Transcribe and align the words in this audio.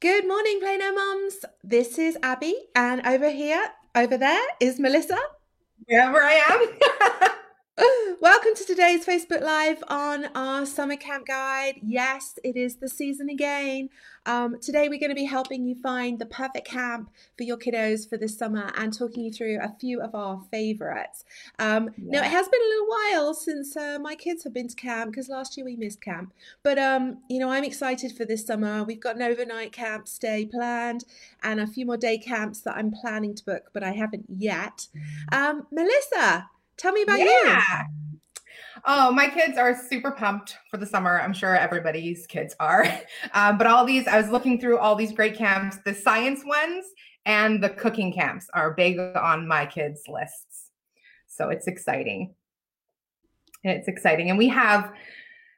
Good 0.00 0.26
morning, 0.26 0.60
Plano 0.60 0.94
Mums. 0.94 1.44
This 1.62 1.98
is 1.98 2.16
Abby, 2.22 2.56
and 2.74 3.06
over 3.06 3.28
here, 3.28 3.62
over 3.94 4.16
there 4.16 4.46
is 4.58 4.80
Melissa. 4.80 5.18
Wherever 5.84 6.22
I 6.22 6.40
am. 6.48 7.28
Welcome 8.22 8.54
to 8.56 8.66
today's 8.66 9.06
Facebook 9.06 9.40
Live 9.40 9.82
on 9.88 10.26
our 10.34 10.66
summer 10.66 10.96
camp 10.96 11.26
guide. 11.26 11.76
Yes, 11.82 12.38
it 12.44 12.54
is 12.54 12.76
the 12.76 12.86
season 12.86 13.30
again. 13.30 13.88
Um, 14.26 14.60
today, 14.60 14.90
we're 14.90 15.00
going 15.00 15.08
to 15.08 15.14
be 15.14 15.24
helping 15.24 15.64
you 15.64 15.74
find 15.74 16.18
the 16.18 16.26
perfect 16.26 16.68
camp 16.68 17.08
for 17.38 17.44
your 17.44 17.56
kiddos 17.56 18.06
for 18.06 18.18
this 18.18 18.36
summer 18.36 18.72
and 18.76 18.92
talking 18.92 19.24
you 19.24 19.32
through 19.32 19.58
a 19.62 19.74
few 19.80 20.02
of 20.02 20.14
our 20.14 20.42
favorites. 20.50 21.24
Um, 21.58 21.92
yeah. 21.96 22.20
Now, 22.20 22.26
it 22.26 22.30
has 22.30 22.46
been 22.46 22.60
a 22.60 22.68
little 22.68 22.88
while 22.88 23.32
since 23.32 23.74
uh, 23.74 23.98
my 23.98 24.14
kids 24.16 24.44
have 24.44 24.52
been 24.52 24.68
to 24.68 24.76
camp 24.76 25.12
because 25.12 25.30
last 25.30 25.56
year 25.56 25.64
we 25.64 25.76
missed 25.76 26.02
camp. 26.02 26.34
But, 26.62 26.78
um, 26.78 27.22
you 27.30 27.38
know, 27.38 27.50
I'm 27.50 27.64
excited 27.64 28.12
for 28.12 28.26
this 28.26 28.46
summer. 28.46 28.84
We've 28.84 29.00
got 29.00 29.16
an 29.16 29.22
overnight 29.22 29.72
camp 29.72 30.06
stay 30.06 30.44
planned 30.44 31.06
and 31.42 31.58
a 31.58 31.66
few 31.66 31.86
more 31.86 31.96
day 31.96 32.18
camps 32.18 32.60
that 32.60 32.76
I'm 32.76 32.90
planning 32.90 33.34
to 33.36 33.44
book, 33.46 33.70
but 33.72 33.82
I 33.82 33.92
haven't 33.92 34.26
yet. 34.28 34.88
Mm. 35.32 35.34
Um, 35.34 35.66
Melissa, 35.72 36.50
Tell 36.80 36.92
me 36.92 37.02
about 37.02 37.18
yeah. 37.18 37.26
you. 37.26 38.09
Oh, 38.84 39.12
my 39.12 39.28
kids 39.28 39.58
are 39.58 39.74
super 39.88 40.10
pumped 40.10 40.56
for 40.70 40.76
the 40.76 40.86
summer. 40.86 41.20
I'm 41.20 41.32
sure 41.32 41.56
everybody's 41.56 42.26
kids 42.26 42.54
are. 42.60 42.86
Um, 43.34 43.58
but 43.58 43.66
all 43.66 43.84
these, 43.84 44.06
I 44.06 44.20
was 44.20 44.30
looking 44.30 44.60
through 44.60 44.78
all 44.78 44.96
these 44.96 45.12
great 45.12 45.36
camps. 45.36 45.78
The 45.84 45.94
science 45.94 46.44
ones 46.44 46.86
and 47.24 47.62
the 47.62 47.70
cooking 47.70 48.12
camps 48.12 48.46
are 48.54 48.72
big 48.72 48.98
on 48.98 49.46
my 49.46 49.66
kids' 49.66 50.02
lists. 50.08 50.70
So 51.26 51.48
it's 51.48 51.66
exciting. 51.66 52.34
It's 53.62 53.88
exciting. 53.88 54.30
And 54.30 54.38
we 54.38 54.48
have 54.48 54.92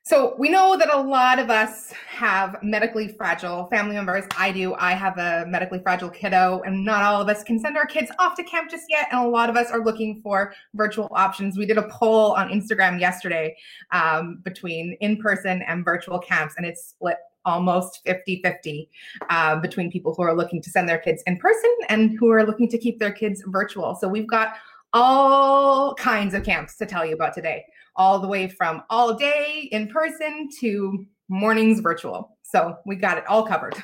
so 0.04 0.34
we 0.36 0.48
know 0.48 0.76
that 0.76 0.92
a 0.92 1.00
lot 1.00 1.38
of 1.38 1.48
us 1.48 1.92
have 2.08 2.60
medically 2.60 3.06
fragile 3.06 3.66
family 3.68 3.94
members. 3.94 4.24
I 4.36 4.50
do. 4.50 4.74
I 4.74 4.94
have 4.94 5.16
a 5.16 5.46
medically 5.46 5.78
fragile 5.78 6.10
kiddo, 6.10 6.60
and 6.66 6.84
not 6.84 7.04
all 7.04 7.22
of 7.22 7.28
us 7.28 7.44
can 7.44 7.60
send 7.60 7.76
our 7.76 7.86
kids 7.86 8.10
off 8.18 8.34
to 8.36 8.42
camp 8.42 8.68
just 8.68 8.86
yet. 8.88 9.06
And 9.12 9.24
a 9.24 9.28
lot 9.28 9.48
of 9.48 9.56
us 9.56 9.70
are 9.70 9.84
looking 9.84 10.20
for 10.20 10.54
virtual 10.74 11.08
options. 11.12 11.56
We 11.56 11.66
did 11.66 11.78
a 11.78 11.88
poll 11.88 12.32
on 12.32 12.48
Instagram 12.48 12.98
yesterday 12.98 13.56
um, 13.92 14.40
between 14.42 14.96
in 15.00 15.18
person 15.18 15.62
and 15.62 15.84
virtual 15.84 16.18
camps, 16.18 16.54
and 16.56 16.66
it's 16.66 16.84
split 16.84 17.18
almost 17.44 18.00
50 18.04 18.40
50 18.42 18.88
uh, 19.30 19.56
between 19.56 19.90
people 19.90 20.14
who 20.14 20.22
are 20.22 20.34
looking 20.34 20.60
to 20.62 20.70
send 20.70 20.88
their 20.88 20.98
kids 20.98 21.22
in 21.26 21.36
person 21.36 21.74
and 21.88 22.16
who 22.18 22.30
are 22.30 22.44
looking 22.44 22.68
to 22.68 22.78
keep 22.78 22.98
their 22.98 23.12
kids 23.12 23.42
virtual. 23.46 23.94
So 23.94 24.08
we've 24.08 24.28
got 24.28 24.54
all 24.92 25.94
kinds 25.94 26.34
of 26.34 26.44
camps 26.44 26.76
to 26.76 26.86
tell 26.86 27.06
you 27.06 27.14
about 27.14 27.34
today 27.34 27.64
all 27.96 28.18
the 28.20 28.28
way 28.28 28.48
from 28.48 28.82
all 28.90 29.14
day 29.14 29.68
in 29.72 29.88
person 29.88 30.48
to 30.60 31.06
mornings 31.28 31.80
virtual. 31.80 32.36
So 32.42 32.76
we 32.84 32.96
got 32.96 33.18
it 33.18 33.26
all 33.26 33.46
covered. 33.46 33.74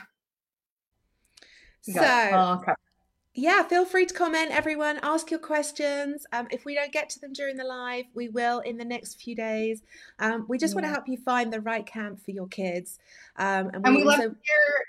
so, 1.83 2.01
all 2.03 2.59
covered. 2.59 2.77
yeah, 3.35 3.63
feel 3.63 3.85
free 3.85 4.07
to 4.07 4.15
comment, 4.15 4.51
everyone. 4.51 4.99
Ask 5.03 5.31
your 5.31 5.41
questions. 5.41 6.27
Um, 6.33 6.49
if 6.51 6.65
we 6.65 6.75
don't 6.75 6.93
get 6.93 7.09
to 7.11 7.21
them 7.21 7.33
during 7.33 7.57
the 7.57 7.65
live, 7.65 8.05
we 8.15 8.29
will 8.29 8.61
in 8.61 8.77
the 8.77 8.85
next 8.85 9.21
few 9.21 9.35
days. 9.35 9.83
Um, 10.19 10.47
we 10.49 10.59
just 10.59 10.73
yeah. 10.73 10.77
want 10.77 10.85
to 10.87 10.91
help 10.91 11.09
you 11.09 11.17
find 11.17 11.53
the 11.53 11.61
right 11.61 11.87
camp 11.87 12.21
for 12.25 12.31
your 12.31 12.49
kids. 12.49 12.99
Um, 13.37 13.71
and 13.73 13.83
we, 13.83 13.89
and 13.89 13.97
we 13.97 14.03
also- 14.03 14.11
love 14.11 14.19
to 14.19 14.37
hear 14.43 14.85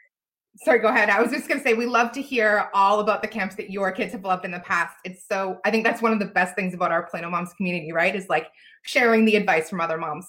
sorry 0.63 0.79
go 0.79 0.89
ahead. 0.89 1.09
I 1.09 1.21
was 1.21 1.31
just 1.31 1.47
going 1.47 1.59
to 1.59 1.63
say 1.63 1.73
we 1.73 1.85
love 1.85 2.11
to 2.13 2.21
hear 2.21 2.69
all 2.73 2.99
about 2.99 3.21
the 3.21 3.27
camps 3.27 3.55
that 3.55 3.69
your 3.69 3.91
kids 3.91 4.11
have 4.13 4.23
loved 4.23 4.45
in 4.45 4.51
the 4.51 4.59
past. 4.59 4.95
It's 5.05 5.25
so 5.27 5.59
i 5.65 5.71
think 5.71 5.83
that's 5.83 6.01
one 6.01 6.13
of 6.13 6.19
the 6.19 6.25
best 6.25 6.55
things 6.55 6.73
about 6.73 6.91
our 6.91 7.03
plano 7.03 7.29
moms 7.29 7.53
community 7.53 7.91
right? 7.91 8.15
Is 8.15 8.29
like 8.29 8.47
sharing 8.83 9.25
the 9.25 9.35
advice 9.35 9.69
from 9.69 9.81
other 9.81 9.97
moms 9.97 10.27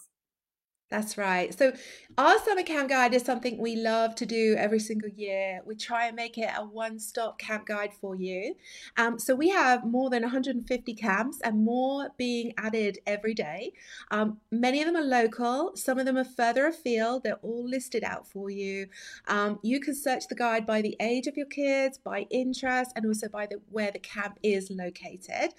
that's 0.91 1.17
right. 1.17 1.57
So, 1.57 1.73
our 2.19 2.39
summer 2.41 2.65
camp 2.65 2.89
guide 2.89 3.15
is 3.15 3.23
something 3.23 3.59
we 3.59 3.77
love 3.77 4.17
to 4.17 4.27
do 4.27 4.57
every 4.59 4.81
single 4.81 5.09
year. 5.09 5.63
We 5.65 5.77
try 5.77 6.07
and 6.07 6.17
make 6.17 6.37
it 6.37 6.51
a 6.57 6.65
one 6.65 6.99
stop 6.99 7.39
camp 7.39 7.67
guide 7.67 7.93
for 8.01 8.17
you. 8.17 8.57
Um, 8.97 9.17
so, 9.21 9.37
we 9.37 9.51
have 9.51 9.85
more 9.85 10.11
than 10.11 10.23
150 10.23 10.95
camps 10.95 11.41
and 11.45 11.65
more 11.65 12.11
being 12.19 12.53
added 12.59 12.99
every 13.07 13.35
day. 13.35 13.73
Um, 14.11 14.39
many 14.51 14.83
of 14.83 14.87
them 14.87 14.97
are 14.97 15.07
local, 15.07 15.77
some 15.77 16.01
of 16.01 16.07
them 16.07 16.19
are 16.19 16.25
further 16.25 16.67
afield. 16.67 17.23
They're 17.23 17.37
all 17.37 17.69
listed 17.69 18.03
out 18.03 18.27
for 18.27 18.51
you. 18.51 18.89
Um, 19.29 19.61
you 19.63 19.79
can 19.79 19.95
search 19.95 20.27
the 20.27 20.35
guide 20.35 20.67
by 20.67 20.83
the 20.83 20.97
age 21.01 21.29
of 21.29 21.37
your 21.37 21.47
kids, 21.47 21.99
by 21.99 22.27
interest, 22.31 22.91
and 22.97 23.07
also 23.07 23.29
by 23.29 23.47
the, 23.47 23.61
where 23.71 23.93
the 23.93 24.01
camp 24.01 24.41
is 24.43 24.71
located. 24.71 25.55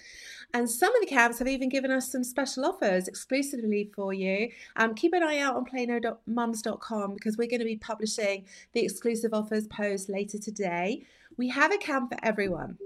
And 0.54 0.70
some 0.70 0.94
of 0.94 1.00
the 1.00 1.08
camps 1.08 1.40
have 1.40 1.48
even 1.48 1.70
given 1.70 1.90
us 1.90 2.12
some 2.12 2.26
special 2.26 2.66
offers 2.66 3.08
exclusively 3.08 3.90
for 3.96 4.12
you. 4.12 4.50
Um, 4.76 4.94
keep 4.94 5.14
an 5.14 5.21
eye 5.24 5.40
out 5.40 5.56
on 5.56 5.66
plano.mums.com 5.66 7.14
because 7.14 7.38
we're 7.38 7.48
going 7.48 7.60
to 7.60 7.66
be 7.66 7.78
publishing 7.78 8.46
the 8.74 8.82
exclusive 8.82 9.34
offers 9.34 9.68
post 9.68 10.10
later 10.10 10.38
today. 10.38 11.04
We 11.38 11.50
have 11.50 11.72
a 11.72 11.78
camp 11.78 12.12
for 12.12 12.20
everyone. 12.24 12.78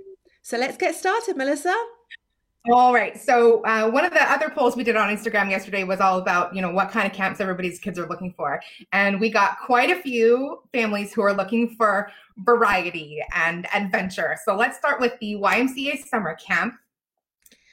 So 0.41 0.57
let's 0.57 0.78
get 0.78 0.96
started, 0.96 1.38
Melissa. 1.38 1.75
All 2.72 2.94
right. 2.94 3.19
So 3.19 3.62
uh, 3.63 3.90
one 3.91 4.06
of 4.06 4.13
the 4.13 4.23
other 4.23 4.50
polls 4.50 4.75
we 4.75 4.84
did 4.84 4.96
on 4.96 5.16
Instagram 5.16 5.51
yesterday 5.51 5.84
was 5.84 6.00
all 6.00 6.18
about, 6.18 6.56
you 6.56 6.63
know, 6.63 6.72
what 6.72 6.90
kind 6.90 7.06
of 7.06 7.13
camps 7.13 7.40
everybody's 7.40 7.78
kids 7.78 8.00
are 8.00 8.07
looking 8.07 8.34
for, 8.35 8.59
and 8.91 9.19
we 9.19 9.29
got 9.29 9.59
quite 9.59 9.91
a 9.91 10.02
few 10.02 10.63
families 10.73 11.13
who 11.13 11.22
are 11.22 11.34
looking 11.34 11.75
for 11.75 12.09
variety 12.38 13.22
and 13.35 13.67
adventure. 13.73 14.35
So 14.46 14.56
let's 14.56 14.78
start 14.78 15.00
with 15.00 15.13
the 15.19 15.35
YMCA 15.35 16.07
summer 16.07 16.35
camp. 16.35 16.73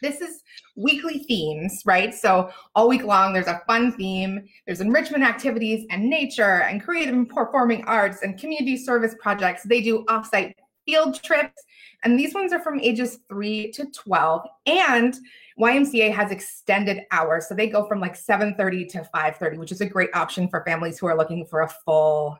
This 0.02 0.20
is 0.20 0.42
weekly 0.76 1.20
themes, 1.20 1.82
right? 1.86 2.12
So 2.12 2.50
all 2.74 2.88
week 2.88 3.04
long, 3.04 3.32
there's 3.32 3.46
a 3.46 3.62
fun 3.66 3.92
theme. 3.92 4.44
There's 4.66 4.80
enrichment 4.80 5.22
activities 5.22 5.86
and 5.90 6.10
nature 6.10 6.62
and 6.62 6.82
creative 6.82 7.14
and 7.14 7.28
performing 7.28 7.84
arts 7.84 8.22
and 8.22 8.38
community 8.38 8.76
service 8.76 9.14
projects. 9.20 9.62
They 9.62 9.80
do 9.80 10.04
offsite 10.08 10.54
field 10.84 11.22
trips. 11.22 11.62
And 12.04 12.18
these 12.18 12.34
ones 12.34 12.52
are 12.52 12.60
from 12.60 12.80
ages 12.80 13.20
three 13.28 13.70
to 13.72 13.86
12. 13.86 14.42
And 14.66 15.14
YMCA 15.58 16.12
has 16.12 16.32
extended 16.32 17.02
hours. 17.12 17.46
So 17.48 17.54
they 17.54 17.68
go 17.68 17.86
from 17.86 18.00
like 18.00 18.16
7:30 18.16 18.88
to 18.90 19.08
5:30, 19.14 19.58
which 19.58 19.70
is 19.70 19.80
a 19.80 19.86
great 19.86 20.10
option 20.14 20.48
for 20.48 20.64
families 20.64 20.98
who 20.98 21.06
are 21.06 21.16
looking 21.16 21.46
for 21.46 21.60
a 21.60 21.68
full 21.68 22.38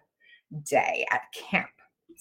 day 0.64 1.06
at 1.10 1.22
camp. 1.32 1.70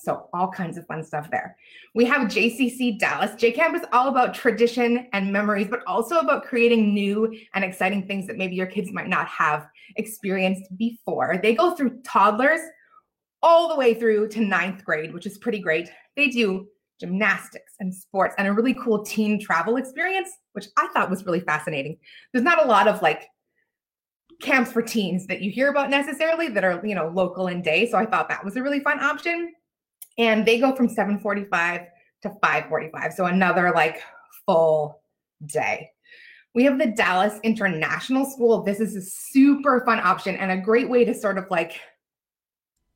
So 0.03 0.29
all 0.33 0.49
kinds 0.49 0.77
of 0.77 0.87
fun 0.87 1.03
stuff 1.03 1.29
there. 1.29 1.55
We 1.93 2.05
have 2.05 2.27
JCC 2.27 2.97
Dallas. 2.97 3.31
JCamp 3.31 3.75
is 3.75 3.85
all 3.93 4.07
about 4.07 4.33
tradition 4.33 5.07
and 5.13 5.31
memories, 5.31 5.67
but 5.69 5.81
also 5.85 6.17
about 6.17 6.45
creating 6.45 6.93
new 6.93 7.31
and 7.53 7.63
exciting 7.63 8.07
things 8.07 8.25
that 8.27 8.37
maybe 8.37 8.55
your 8.55 8.65
kids 8.65 8.91
might 8.91 9.09
not 9.09 9.27
have 9.27 9.67
experienced 9.97 10.75
before. 10.75 11.39
They 11.41 11.53
go 11.53 11.75
through 11.75 12.01
toddlers 12.01 12.61
all 13.43 13.69
the 13.69 13.75
way 13.75 13.93
through 13.93 14.29
to 14.29 14.41
ninth 14.41 14.83
grade, 14.83 15.13
which 15.13 15.27
is 15.27 15.37
pretty 15.37 15.59
great. 15.59 15.89
They 16.15 16.29
do 16.29 16.67
gymnastics 16.99 17.73
and 17.79 17.93
sports 17.93 18.35
and 18.37 18.47
a 18.47 18.53
really 18.53 18.73
cool 18.73 19.03
teen 19.03 19.39
travel 19.39 19.77
experience, 19.77 20.29
which 20.53 20.67
I 20.77 20.87
thought 20.93 21.09
was 21.09 21.25
really 21.25 21.39
fascinating. 21.41 21.97
There's 22.31 22.43
not 22.43 22.63
a 22.63 22.67
lot 22.67 22.87
of 22.87 23.01
like 23.03 23.27
camps 24.41 24.71
for 24.71 24.81
teens 24.81 25.27
that 25.27 25.41
you 25.41 25.51
hear 25.51 25.69
about 25.69 25.91
necessarily 25.91 26.47
that 26.49 26.63
are, 26.63 26.83
you 26.85 26.95
know, 26.95 27.11
local 27.13 27.47
and 27.47 27.63
day. 27.63 27.89
So 27.89 27.97
I 27.97 28.05
thought 28.05 28.29
that 28.29 28.43
was 28.43 28.55
a 28.55 28.63
really 28.63 28.79
fun 28.79 28.99
option 28.99 29.53
and 30.17 30.45
they 30.45 30.59
go 30.59 30.75
from 30.75 30.87
7:45 30.87 31.87
to 32.23 32.29
5:45 32.43 33.13
so 33.13 33.25
another 33.25 33.71
like 33.73 34.01
full 34.45 35.01
day 35.45 35.91
we 36.53 36.65
have 36.65 36.77
the 36.77 36.87
Dallas 36.87 37.39
International 37.43 38.25
School. 38.25 38.63
This 38.63 38.79
is 38.79 38.95
a 38.95 39.01
super 39.01 39.83
fun 39.85 39.99
option 39.99 40.35
and 40.35 40.51
a 40.51 40.57
great 40.57 40.89
way 40.89 41.05
to 41.05 41.13
sort 41.13 41.37
of 41.37 41.45
like 41.49 41.79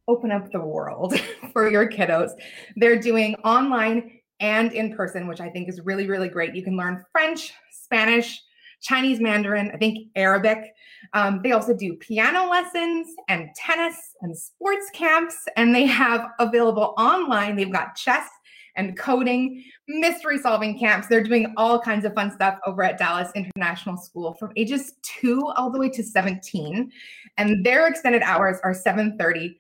open 0.08 0.32
up 0.32 0.52
the 0.52 0.60
world 0.60 1.20
for 1.54 1.70
your 1.70 1.90
kiddos. 1.90 2.32
They're 2.76 3.00
doing 3.00 3.36
online 3.36 4.20
and 4.40 4.74
in 4.74 4.96
person, 4.96 5.28
which 5.28 5.40
I 5.40 5.50
think 5.50 5.70
is 5.70 5.82
really, 5.82 6.08
really 6.08 6.28
great. 6.28 6.54
You 6.54 6.64
can 6.64 6.76
learn 6.76 7.06
French, 7.12 7.54
Spanish, 7.72 8.44
Chinese 8.86 9.20
Mandarin, 9.20 9.72
I 9.74 9.78
think 9.78 10.10
Arabic. 10.16 10.76
Um, 11.14 11.42
they 11.44 11.54
also 11.54 11.74
do 11.74 11.96
piano 11.96 12.48
lessons 12.48 13.08
and 13.28 13.50
tennis 13.56 13.96
and 14.22 14.38
sports 14.38 14.92
camps, 14.94 15.36
and 15.58 15.74
they 15.74 15.88
have 15.88 16.28
available 16.40 16.94
online. 16.98 17.56
They've 17.56 17.72
got 17.72 17.96
chess 17.96 18.28
and 18.76 18.96
coding, 18.98 19.64
mystery 19.88 20.38
solving 20.38 20.78
camps. 20.78 21.08
They're 21.08 21.24
doing 21.24 21.52
all 21.58 21.80
kinds 21.80 22.06
of 22.06 22.14
fun 22.14 22.32
stuff 22.32 22.60
over 22.68 22.84
at 22.84 23.00
Dallas 23.00 23.32
International 23.34 23.98
School 23.98 24.34
from 24.36 24.52
ages 24.56 24.94
two 25.02 25.42
all 25.56 25.72
the 25.72 25.80
way 25.80 25.90
to 25.90 26.04
17. 26.04 26.92
And 27.38 27.66
their 27.66 27.88
extended 27.88 28.22
hours 28.22 28.58
are 28.64 28.74
7:30 28.74 29.58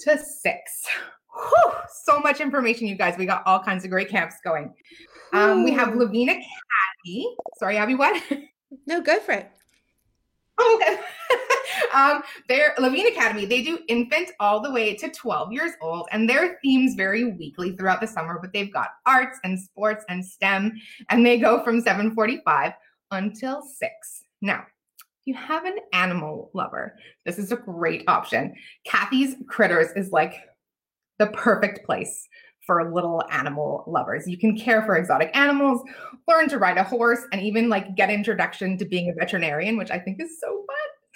to 0.00 0.18
6. 0.18 0.86
Whew, 1.34 1.72
so 2.04 2.20
much 2.20 2.40
information, 2.40 2.86
you 2.86 2.94
guys. 2.94 3.18
We 3.18 3.26
got 3.26 3.42
all 3.44 3.60
kinds 3.60 3.84
of 3.84 3.90
great 3.90 4.08
camps 4.08 4.36
going. 4.44 4.72
Um, 5.32 5.64
we 5.64 5.72
have 5.72 5.96
Lavina 5.96 6.32
Academy. 6.32 7.36
Sorry, 7.58 7.76
Abby, 7.76 7.96
what? 7.96 8.22
No, 8.86 9.00
go 9.00 9.18
for 9.20 9.32
it. 9.32 9.50
Oh, 10.58 10.80
okay. 10.80 11.00
um, 11.94 12.22
they're 12.48 12.74
Levine 12.78 13.06
Academy. 13.06 13.46
They 13.46 13.62
do 13.62 13.78
infant 13.88 14.30
all 14.40 14.60
the 14.60 14.72
way 14.72 14.94
to 14.96 15.08
12 15.08 15.52
years 15.52 15.72
old, 15.80 16.08
and 16.10 16.28
their 16.28 16.58
themes 16.62 16.94
vary 16.94 17.24
weekly 17.24 17.76
throughout 17.76 18.00
the 18.00 18.06
summer. 18.06 18.38
But 18.40 18.52
they've 18.52 18.72
got 18.72 18.88
arts 19.06 19.38
and 19.44 19.58
sports 19.58 20.04
and 20.08 20.24
STEM, 20.24 20.72
and 21.10 21.24
they 21.24 21.38
go 21.38 21.62
from 21.62 21.80
7:45 21.80 22.74
until 23.10 23.62
six. 23.62 24.24
Now, 24.42 24.66
if 24.98 25.26
you 25.26 25.34
have 25.34 25.64
an 25.64 25.76
animal 25.92 26.50
lover, 26.54 26.96
this 27.24 27.38
is 27.38 27.52
a 27.52 27.56
great 27.56 28.04
option. 28.08 28.54
Kathy's 28.84 29.36
Critters 29.48 29.92
is 29.96 30.10
like 30.10 30.34
the 31.18 31.28
perfect 31.28 31.84
place 31.84 32.28
for 32.68 32.92
little 32.92 33.24
animal 33.30 33.82
lovers. 33.86 34.28
You 34.28 34.36
can 34.36 34.54
care 34.54 34.82
for 34.82 34.96
exotic 34.96 35.34
animals, 35.34 35.82
learn 36.28 36.50
to 36.50 36.58
ride 36.58 36.76
a 36.76 36.84
horse, 36.84 37.20
and 37.32 37.40
even 37.40 37.70
like 37.70 37.96
get 37.96 38.10
introduction 38.10 38.76
to 38.76 38.84
being 38.84 39.08
a 39.08 39.14
veterinarian, 39.14 39.78
which 39.78 39.90
I 39.90 39.98
think 39.98 40.20
is 40.20 40.38
so 40.38 40.66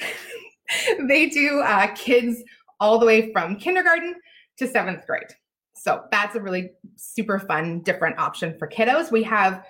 fun. 0.01 1.07
they 1.09 1.29
do 1.29 1.61
uh, 1.61 1.89
kids 1.95 2.43
all 2.81 2.99
the 2.99 3.05
way 3.05 3.31
from 3.33 3.57
kindergarten 3.57 4.15
to 4.57 4.67
seventh 4.67 5.07
grade. 5.07 5.29
So 5.75 6.05
that's 6.11 6.37
a 6.37 6.41
really 6.41 6.71
super 6.97 7.39
fun, 7.39 7.81
different 7.81 8.19
option 8.19 8.57
for 8.59 8.67
kiddos. 8.67 9.13
We 9.13 9.23
have 9.25 9.63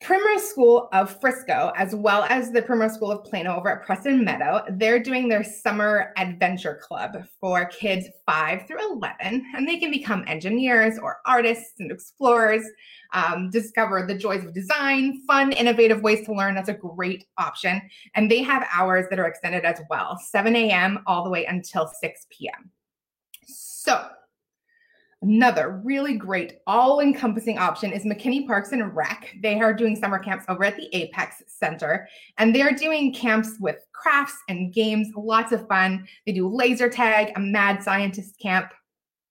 Primrose 0.00 0.48
School 0.48 0.88
of 0.92 1.20
Frisco, 1.20 1.72
as 1.76 1.92
well 1.94 2.24
as 2.28 2.52
the 2.52 2.62
Primrose 2.62 2.94
School 2.94 3.10
of 3.10 3.24
Plano 3.24 3.56
over 3.56 3.68
at 3.68 3.84
Preston 3.84 4.24
Meadow, 4.24 4.64
they're 4.70 5.02
doing 5.02 5.28
their 5.28 5.42
summer 5.42 6.12
adventure 6.16 6.80
club 6.80 7.16
for 7.40 7.66
kids 7.66 8.06
5 8.24 8.66
through 8.68 8.92
11, 8.92 9.44
and 9.56 9.66
they 9.66 9.76
can 9.76 9.90
become 9.90 10.24
engineers 10.28 11.00
or 11.02 11.18
artists 11.26 11.74
and 11.80 11.90
explorers, 11.90 12.64
um, 13.12 13.50
discover 13.50 14.06
the 14.06 14.14
joys 14.14 14.44
of 14.44 14.54
design, 14.54 15.20
fun, 15.26 15.50
innovative 15.50 16.00
ways 16.00 16.24
to 16.26 16.32
learn. 16.32 16.54
That's 16.54 16.68
a 16.68 16.74
great 16.74 17.26
option. 17.36 17.82
And 18.14 18.30
they 18.30 18.42
have 18.42 18.68
hours 18.72 19.06
that 19.10 19.18
are 19.18 19.26
extended 19.26 19.64
as 19.64 19.80
well 19.90 20.16
7 20.16 20.54
a.m. 20.54 21.00
all 21.06 21.24
the 21.24 21.30
way 21.30 21.44
until 21.46 21.90
6 22.00 22.26
p.m. 22.30 22.70
So, 23.46 24.08
Another 25.20 25.80
really 25.82 26.14
great 26.14 26.60
all 26.68 27.00
encompassing 27.00 27.58
option 27.58 27.92
is 27.92 28.04
McKinney 28.04 28.46
Parks 28.46 28.70
and 28.70 28.94
Rec. 28.94 29.34
They 29.42 29.60
are 29.60 29.74
doing 29.74 29.96
summer 29.96 30.20
camps 30.20 30.44
over 30.48 30.64
at 30.64 30.76
the 30.76 30.88
Apex 30.94 31.42
Center, 31.48 32.08
and 32.38 32.54
they're 32.54 32.72
doing 32.72 33.12
camps 33.12 33.56
with 33.58 33.84
crafts 33.92 34.38
and 34.48 34.72
games, 34.72 35.08
lots 35.16 35.50
of 35.50 35.66
fun. 35.66 36.06
They 36.24 36.32
do 36.32 36.48
laser 36.48 36.88
tag, 36.88 37.32
a 37.34 37.40
mad 37.40 37.82
scientist 37.82 38.38
camp, 38.38 38.70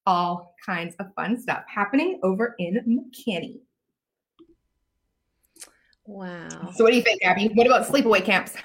all 0.05 0.55
kinds 0.65 0.93
of 0.99 1.13
fun 1.15 1.39
stuff 1.39 1.63
happening 1.73 2.19
over 2.21 2.55
in 2.59 3.01
McKinney. 3.15 3.59
Wow. 6.05 6.49
So, 6.73 6.83
what 6.83 6.91
do 6.91 6.97
you 6.97 7.03
think, 7.03 7.23
Abby? 7.23 7.49
What 7.53 7.65
about 7.65 7.85
sleepaway 7.85 8.25
camps? 8.25 8.55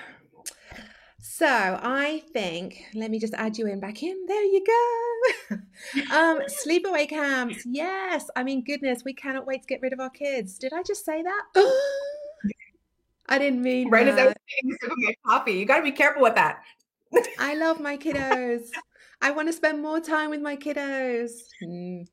So 1.34 1.46
I 1.46 2.22
think, 2.34 2.84
let 2.92 3.10
me 3.10 3.18
just 3.18 3.32
add 3.32 3.56
you 3.56 3.66
in 3.66 3.80
back 3.80 4.02
in. 4.02 4.26
There 4.26 4.44
you 4.44 4.62
go. 4.66 5.56
um, 6.14 6.40
sleepaway 6.42 7.08
camps. 7.08 7.64
Yes. 7.64 8.28
I 8.36 8.44
mean, 8.44 8.62
goodness, 8.62 9.02
we 9.02 9.14
cannot 9.14 9.46
wait 9.46 9.62
to 9.62 9.66
get 9.66 9.80
rid 9.80 9.94
of 9.94 10.00
our 10.00 10.10
kids. 10.10 10.58
Did 10.58 10.74
I 10.74 10.82
just 10.82 11.06
say 11.06 11.22
that? 11.22 11.42
I 13.30 13.38
didn't 13.38 13.62
mean 13.62 13.88
right 13.88 14.04
that. 14.04 14.12
as 14.12 14.18
I 14.18 14.24
was 14.26 14.34
saying 15.00 15.14
coffee. 15.26 15.52
You 15.52 15.64
got 15.64 15.78
to 15.78 15.82
be 15.82 15.90
careful 15.90 16.20
with 16.20 16.34
that. 16.34 16.64
I 17.38 17.54
love 17.54 17.80
my 17.80 17.96
kiddos. 17.96 18.68
I 19.22 19.30
want 19.30 19.48
to 19.48 19.54
spend 19.54 19.80
more 19.80 20.00
time 20.00 20.28
with 20.28 20.42
my 20.42 20.54
kiddos. 20.54 21.30
Mm. 21.64 22.08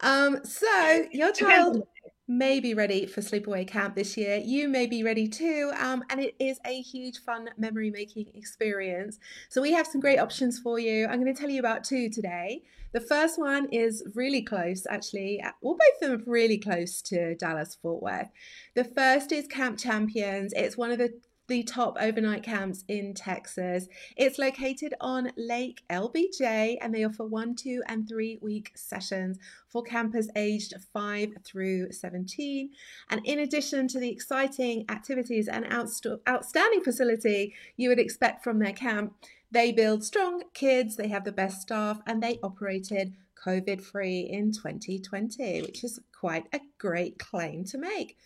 Um, 0.00 0.44
so 0.44 1.06
your 1.10 1.32
child 1.32 1.82
may 2.26 2.58
be 2.58 2.72
ready 2.72 3.06
for 3.06 3.20
sleepaway 3.20 3.66
camp 3.66 3.94
this 3.94 4.16
year. 4.16 4.36
You 4.36 4.68
may 4.68 4.86
be 4.86 5.02
ready 5.02 5.28
too. 5.28 5.70
Um, 5.78 6.02
and 6.08 6.20
it 6.20 6.34
is 6.38 6.58
a 6.64 6.80
huge 6.80 7.18
fun 7.18 7.50
memory 7.58 7.90
making 7.90 8.28
experience. 8.34 9.18
So 9.50 9.60
we 9.60 9.72
have 9.72 9.86
some 9.86 10.00
great 10.00 10.18
options 10.18 10.58
for 10.58 10.78
you. 10.78 11.06
I'm 11.06 11.22
going 11.22 11.34
to 11.34 11.38
tell 11.38 11.50
you 11.50 11.60
about 11.60 11.84
two 11.84 12.08
today. 12.08 12.62
The 12.92 13.00
first 13.00 13.38
one 13.38 13.68
is 13.70 14.04
really 14.14 14.40
close, 14.40 14.86
actually. 14.88 15.42
Well, 15.60 15.76
both 15.76 16.10
of 16.10 16.20
them 16.20 16.28
are 16.28 16.32
really 16.32 16.58
close 16.58 17.02
to 17.02 17.34
Dallas 17.34 17.76
Fort 17.82 18.02
Worth. 18.02 18.28
The 18.74 18.84
first 18.84 19.32
is 19.32 19.46
Camp 19.48 19.78
Champions. 19.78 20.52
It's 20.54 20.76
one 20.76 20.92
of 20.92 20.98
the 20.98 21.12
the 21.46 21.62
top 21.62 21.96
overnight 22.00 22.42
camps 22.42 22.84
in 22.88 23.14
Texas. 23.14 23.86
It's 24.16 24.38
located 24.38 24.94
on 25.00 25.32
Lake 25.36 25.82
LBJ 25.90 26.78
and 26.80 26.94
they 26.94 27.04
offer 27.04 27.24
one, 27.24 27.54
two, 27.54 27.82
and 27.86 28.08
three 28.08 28.38
week 28.40 28.72
sessions 28.74 29.38
for 29.68 29.82
campers 29.82 30.28
aged 30.36 30.74
5 30.92 31.34
through 31.44 31.92
17. 31.92 32.70
And 33.10 33.20
in 33.24 33.38
addition 33.38 33.88
to 33.88 34.00
the 34.00 34.10
exciting 34.10 34.86
activities 34.88 35.48
and 35.48 35.66
outst- 35.70 36.06
outstanding 36.28 36.82
facility 36.82 37.54
you 37.76 37.88
would 37.88 37.98
expect 37.98 38.42
from 38.42 38.58
their 38.58 38.72
camp, 38.72 39.14
they 39.50 39.70
build 39.70 40.02
strong 40.02 40.42
kids, 40.52 40.96
they 40.96 41.08
have 41.08 41.24
the 41.24 41.32
best 41.32 41.62
staff, 41.62 42.00
and 42.06 42.22
they 42.22 42.38
operated 42.42 43.14
COVID 43.44 43.82
free 43.82 44.20
in 44.20 44.52
2020, 44.52 45.62
which 45.62 45.84
is 45.84 46.00
quite 46.18 46.46
a 46.52 46.60
great 46.78 47.18
claim 47.18 47.64
to 47.66 47.78
make. 47.78 48.16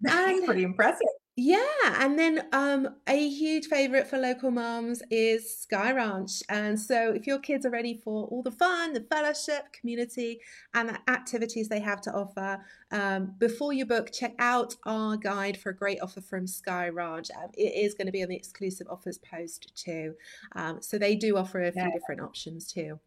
That's 0.00 0.38
and, 0.38 0.44
pretty 0.44 0.62
impressive. 0.62 1.08
Yeah, 1.36 1.58
and 1.98 2.16
then 2.16 2.46
um, 2.52 2.90
a 3.08 3.28
huge 3.28 3.66
favorite 3.66 4.06
for 4.06 4.18
local 4.18 4.52
moms 4.52 5.02
is 5.10 5.58
Sky 5.58 5.90
Ranch. 5.90 6.44
And 6.48 6.78
so, 6.78 7.10
if 7.10 7.26
your 7.26 7.40
kids 7.40 7.66
are 7.66 7.70
ready 7.70 8.00
for 8.04 8.26
all 8.26 8.40
the 8.40 8.52
fun, 8.52 8.92
the 8.92 9.00
fellowship, 9.00 9.72
community, 9.72 10.38
and 10.74 10.90
the 10.90 11.10
activities 11.10 11.68
they 11.68 11.80
have 11.80 12.00
to 12.02 12.12
offer, 12.12 12.64
um, 12.92 13.34
before 13.38 13.72
you 13.72 13.84
book, 13.84 14.12
check 14.12 14.34
out 14.38 14.76
our 14.86 15.16
guide 15.16 15.56
for 15.56 15.70
a 15.70 15.76
great 15.76 16.00
offer 16.00 16.20
from 16.20 16.46
Sky 16.46 16.88
Ranch. 16.88 17.30
Um, 17.36 17.50
it 17.54 17.84
is 17.84 17.94
going 17.94 18.06
to 18.06 18.12
be 18.12 18.22
on 18.22 18.28
the 18.28 18.36
exclusive 18.36 18.86
offers 18.88 19.18
post 19.18 19.72
too. 19.74 20.14
Um, 20.54 20.80
so, 20.82 20.98
they 20.98 21.16
do 21.16 21.36
offer 21.36 21.64
a 21.64 21.72
few 21.72 21.82
yeah. 21.82 21.90
different 21.90 22.20
options 22.20 22.72
too. 22.72 23.00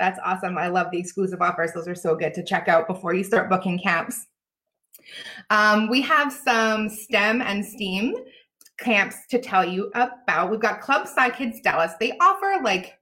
That's 0.00 0.18
awesome. 0.24 0.58
I 0.58 0.66
love 0.66 0.88
the 0.90 0.98
exclusive 0.98 1.40
offers. 1.40 1.74
Those 1.74 1.86
are 1.86 1.94
so 1.94 2.16
good 2.16 2.34
to 2.34 2.42
check 2.42 2.66
out 2.66 2.88
before 2.88 3.14
you 3.14 3.22
start 3.22 3.48
booking 3.48 3.78
camps. 3.78 4.26
Um, 5.50 5.88
we 5.88 6.00
have 6.02 6.32
some 6.32 6.88
STEM 6.88 7.42
and 7.42 7.64
STEAM 7.64 8.14
camps 8.78 9.16
to 9.30 9.38
tell 9.38 9.64
you 9.64 9.90
about. 9.94 10.50
We've 10.50 10.60
got 10.60 10.80
Club 10.80 11.06
SciKidz 11.06 11.62
Dallas. 11.62 11.92
They 12.00 12.12
offer 12.18 12.60
like 12.62 12.98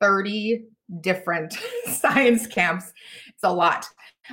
30 0.00 0.64
different 1.00 1.56
science 1.86 2.46
camps. 2.46 2.92
It's 3.28 3.44
a 3.44 3.52
lot 3.52 3.86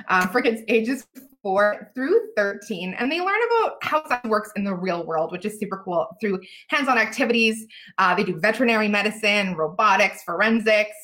um, 0.08 0.28
for 0.28 0.42
kids 0.42 0.62
ages 0.68 1.06
four 1.42 1.90
through 1.94 2.28
13. 2.36 2.94
And 2.94 3.10
they 3.10 3.20
learn 3.20 3.40
about 3.46 3.78
how 3.82 4.06
science 4.06 4.28
works 4.28 4.50
in 4.56 4.64
the 4.64 4.74
real 4.74 5.04
world, 5.04 5.32
which 5.32 5.44
is 5.44 5.58
super 5.58 5.82
cool 5.84 6.06
through 6.20 6.40
hands 6.68 6.88
on 6.88 6.98
activities. 6.98 7.66
Uh, 7.98 8.14
they 8.14 8.24
do 8.24 8.38
veterinary 8.38 8.88
medicine, 8.88 9.54
robotics, 9.54 10.22
forensics, 10.22 10.96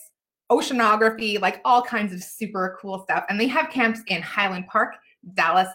oceanography, 0.51 1.41
like 1.41 1.61
all 1.65 1.83
kinds 1.83 2.13
of 2.13 2.23
super 2.23 2.79
cool 2.81 3.03
stuff. 3.03 3.25
And 3.29 3.41
they 3.41 3.49
have 3.49 3.71
camps 3.71 4.01
in 4.07 4.23
Highland 4.23 4.67
Park, 4.69 4.95
Dallas, 5.35 5.69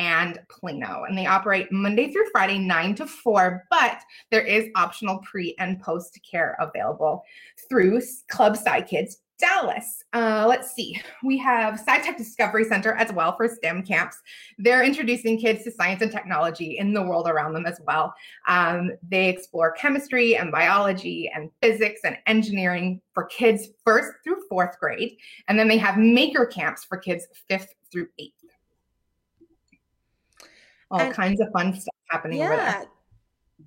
and 0.00 0.40
Plano. 0.48 1.04
And 1.06 1.16
they 1.16 1.26
operate 1.26 1.70
Monday 1.70 2.10
through 2.10 2.30
Friday, 2.32 2.58
9 2.58 2.94
to 2.96 3.06
4, 3.06 3.66
but 3.70 4.00
there 4.30 4.40
is 4.40 4.70
optional 4.74 5.18
pre 5.18 5.54
and 5.58 5.80
post 5.80 6.18
care 6.28 6.56
available 6.58 7.22
through 7.68 8.00
Club 8.30 8.56
SciKidz 8.56 9.16
Dallas. 9.38 10.04
Uh, 10.12 10.44
let's 10.48 10.74
see. 10.74 11.00
We 11.22 11.38
have 11.38 11.80
SciTech 11.80 12.16
Discovery 12.16 12.64
Center 12.64 12.94
as 12.94 13.12
well 13.12 13.36
for 13.36 13.48
STEM 13.48 13.82
camps. 13.82 14.16
They're 14.58 14.84
introducing 14.84 15.38
kids 15.38 15.64
to 15.64 15.70
science 15.70 16.02
and 16.02 16.12
technology 16.12 16.78
in 16.78 16.92
the 16.92 17.02
world 17.02 17.28
around 17.28 17.54
them 17.54 17.66
as 17.66 17.80
well. 17.86 18.14
Um, 18.48 18.92
they 19.06 19.28
explore 19.28 19.72
chemistry 19.72 20.36
and 20.36 20.52
biology 20.52 21.30
and 21.34 21.50
physics 21.62 22.00
and 22.04 22.16
engineering 22.26 23.00
for 23.12 23.24
kids 23.24 23.68
first 23.84 24.12
through 24.24 24.42
fourth 24.48 24.78
grade. 24.78 25.16
And 25.48 25.58
then 25.58 25.68
they 25.68 25.78
have 25.78 25.96
maker 25.96 26.46
camps 26.46 26.84
for 26.84 26.98
kids 26.98 27.26
fifth 27.48 27.74
through 27.90 28.08
eighth 28.18 28.39
all 30.90 31.00
and, 31.00 31.14
kinds 31.14 31.40
of 31.40 31.48
fun 31.52 31.72
stuff 31.72 31.94
happening 32.08 32.38
yeah. 32.38 32.46
over 32.46 32.56
there. 32.56 32.84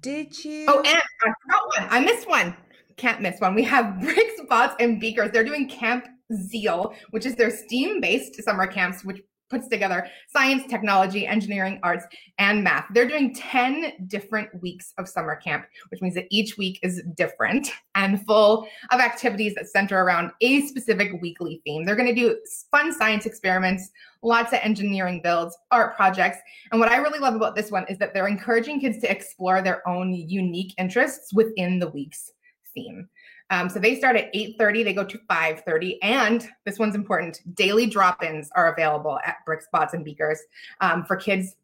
Did 0.02 0.34
oh, 0.34 0.50
you? 0.50 0.66
Oh, 0.68 0.78
and 0.80 0.88
I 0.88 1.34
forgot 1.46 1.68
one. 1.78 1.88
I 1.90 2.00
missed 2.00 2.28
one. 2.28 2.56
Can't 2.98 3.22
miss 3.22 3.40
one. 3.40 3.56
We 3.56 3.64
have 3.64 4.00
bricks, 4.02 4.42
bots, 4.50 4.76
and 4.80 5.00
beakers. 5.00 5.32
They're 5.32 5.44
doing 5.44 5.70
Camp 5.70 6.06
Zeal, 6.34 6.94
which 7.12 7.26
is 7.26 7.36
their 7.36 7.50
STEAM-based 7.50 8.44
summer 8.44 8.68
camps, 8.68 9.04
which 9.04 9.22
puts 9.54 9.68
together 9.68 10.08
science, 10.30 10.64
technology, 10.68 11.28
engineering, 11.28 11.80
arts, 11.84 12.06
and 12.40 12.64
math. 12.64 12.86
They're 12.94 13.08
doing 13.08 13.34
10 13.34 14.08
different 14.08 14.50
weeks 14.62 14.94
of 14.98 15.08
summer 15.08 15.36
camp, 15.36 15.66
which 15.90 16.02
means 16.02 16.16
that 16.16 16.26
each 16.32 16.58
week 16.58 16.80
is 16.82 17.04
different 17.16 17.70
and 17.96 18.26
full 18.26 18.68
of 18.92 19.00
activities 19.00 19.54
that 19.56 19.68
center 19.68 20.04
around 20.04 20.32
a 20.42 20.66
specific 20.68 21.22
weekly 21.22 21.62
theme. 21.64 21.86
They're 21.86 21.96
going 21.96 22.14
to 22.14 22.20
do 22.20 22.38
fun 22.72 22.92
science 22.92 23.26
experiments, 23.26 23.92
lots 24.24 24.54
of 24.54 24.60
engineering 24.64 25.22
builds, 25.24 25.56
art 25.70 25.96
projects. 25.96 26.40
And 26.72 26.80
what 26.80 26.90
I 26.90 26.98
really 26.98 27.20
love 27.20 27.36
about 27.36 27.56
this 27.56 27.70
one 27.70 27.86
is 27.88 28.00
that 28.00 28.14
they're 28.14 28.28
encouraging 28.28 28.80
kids 28.80 28.98
to 29.00 29.12
explore 29.12 29.62
their 29.62 29.88
own 29.88 30.14
unique 30.14 30.74
interests 30.80 31.32
within 31.34 31.78
the 31.78 31.90
week's 31.90 32.32
theme. 32.74 33.08
Um, 33.54 33.70
so 33.70 33.78
they 33.78 33.96
start 33.96 34.16
at 34.16 34.34
8:30, 34.34 34.84
they 34.84 34.94
go 34.94 35.04
to 35.04 35.18
5:30, 35.30 36.00
and 36.02 36.48
this 36.66 36.80
one's 36.80 36.96
important. 36.96 37.42
Daily 37.56 37.86
drop-ins 37.86 38.50
are 38.56 38.74
available 38.74 39.20
at 39.24 39.38
Bricks 39.46 39.68
Bots 39.72 39.94
and 39.94 40.04
Beakers 40.04 40.40
um, 40.82 41.06
for 41.06 41.16
kids 41.16 41.56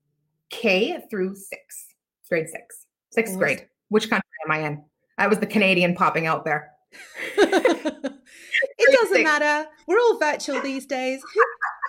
K 0.51 1.03
through 1.09 1.35
six, 1.35 1.95
grade 2.29 2.47
six, 2.47 2.85
sixth 3.09 3.35
grade. 3.37 3.67
Which 3.87 4.07
country 4.07 4.29
am 4.45 4.51
I 4.51 4.67
in? 4.67 4.83
That 5.17 5.29
was 5.29 5.39
the 5.39 5.47
Canadian 5.47 5.95
popping 5.95 6.27
out 6.27 6.45
there. 6.45 6.73
it 7.37 8.99
doesn't 9.01 9.23
matter. 9.23 9.67
We're 9.87 9.99
all 9.99 10.19
virtual 10.19 10.61
these 10.61 10.85
days. 10.85 11.23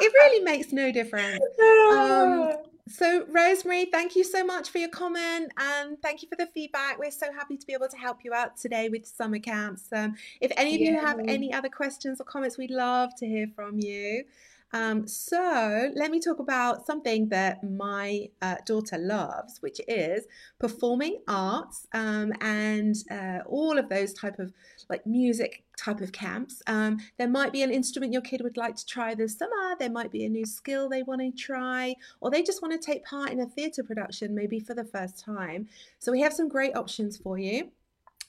It 0.00 0.12
really 0.14 0.42
makes 0.42 0.73
no 0.73 0.90
difference. 0.90 1.45
Um, 1.90 2.52
So, 2.90 3.25
Rosemary, 3.28 3.85
thank 3.85 4.16
you 4.16 4.25
so 4.25 4.44
much 4.44 4.70
for 4.70 4.78
your 4.78 4.88
comment 4.88 5.52
and 5.56 5.97
thank 6.02 6.23
you 6.23 6.28
for 6.28 6.35
the 6.35 6.47
feedback. 6.47 6.99
We're 6.99 7.12
so 7.12 7.32
happy 7.32 7.56
to 7.56 7.64
be 7.64 7.73
able 7.73 7.87
to 7.87 7.97
help 7.97 8.25
you 8.25 8.35
out 8.35 8.56
today 8.56 8.88
with 8.88 9.06
summer 9.06 9.38
camps. 9.38 9.85
Um, 9.92 10.16
if 10.40 10.50
any 10.56 10.75
of 10.75 10.80
you 10.80 10.99
have 10.99 11.20
any 11.28 11.52
other 11.52 11.68
questions 11.68 12.20
or 12.20 12.25
comments, 12.25 12.59
we'd 12.59 12.73
love 12.73 13.14
to 13.18 13.26
hear 13.26 13.47
from 13.54 13.78
you. 13.78 14.25
Um, 14.73 15.07
so 15.09 15.91
let 15.95 16.11
me 16.11 16.21
talk 16.21 16.39
about 16.39 16.87
something 16.87 17.29
that 17.31 17.62
my 17.65 18.29
uh, 18.41 18.57
daughter 18.65 18.99
loves, 18.99 19.61
which 19.61 19.81
is 19.89 20.27
performing 20.59 21.19
arts 21.27 21.87
um, 21.93 22.33
and 22.41 22.95
uh, 23.11 23.39
all 23.47 23.79
of 23.79 23.89
those 23.89 24.12
type 24.12 24.39
of 24.39 24.53
like 24.89 25.07
music 25.07 25.65
type 25.77 26.00
of 26.00 26.12
camps. 26.12 26.62
Um, 26.67 26.99
there 27.19 27.29
might 27.29 27.53
be 27.53 27.62
an 27.62 27.73
instrument 27.73 28.12
your 28.12 28.23
kid 28.23 28.43
would 28.43 28.57
like 28.57 28.77
to 28.77 28.87
try 28.87 29.15
this 29.15 29.37
summer. 29.37 29.77
There 29.79 29.91
might 29.91 30.12
be 30.12 30.25
a 30.25 30.29
new 30.29 30.47
skill 30.47 30.89
they 30.89 31.03
want 31.03 31.21
to 31.21 31.31
try, 31.33 31.95
or 32.21 32.31
they 32.31 32.43
just 32.43 32.62
want 32.62 32.73
to 32.81 32.85
take 32.85 33.05
part 33.05 33.31
in 33.31 33.41
a 33.41 33.47
theatre 33.47 33.83
production 33.83 34.35
maybe 34.35 34.61
for 34.61 34.75
the 34.75 34.85
first 34.85 35.25
time. 35.25 35.69
So 35.99 36.12
we 36.12 36.21
have 36.21 36.33
some 36.33 36.49
great 36.49 36.77
options 36.77 37.17
for 37.17 37.39
you. 37.39 37.73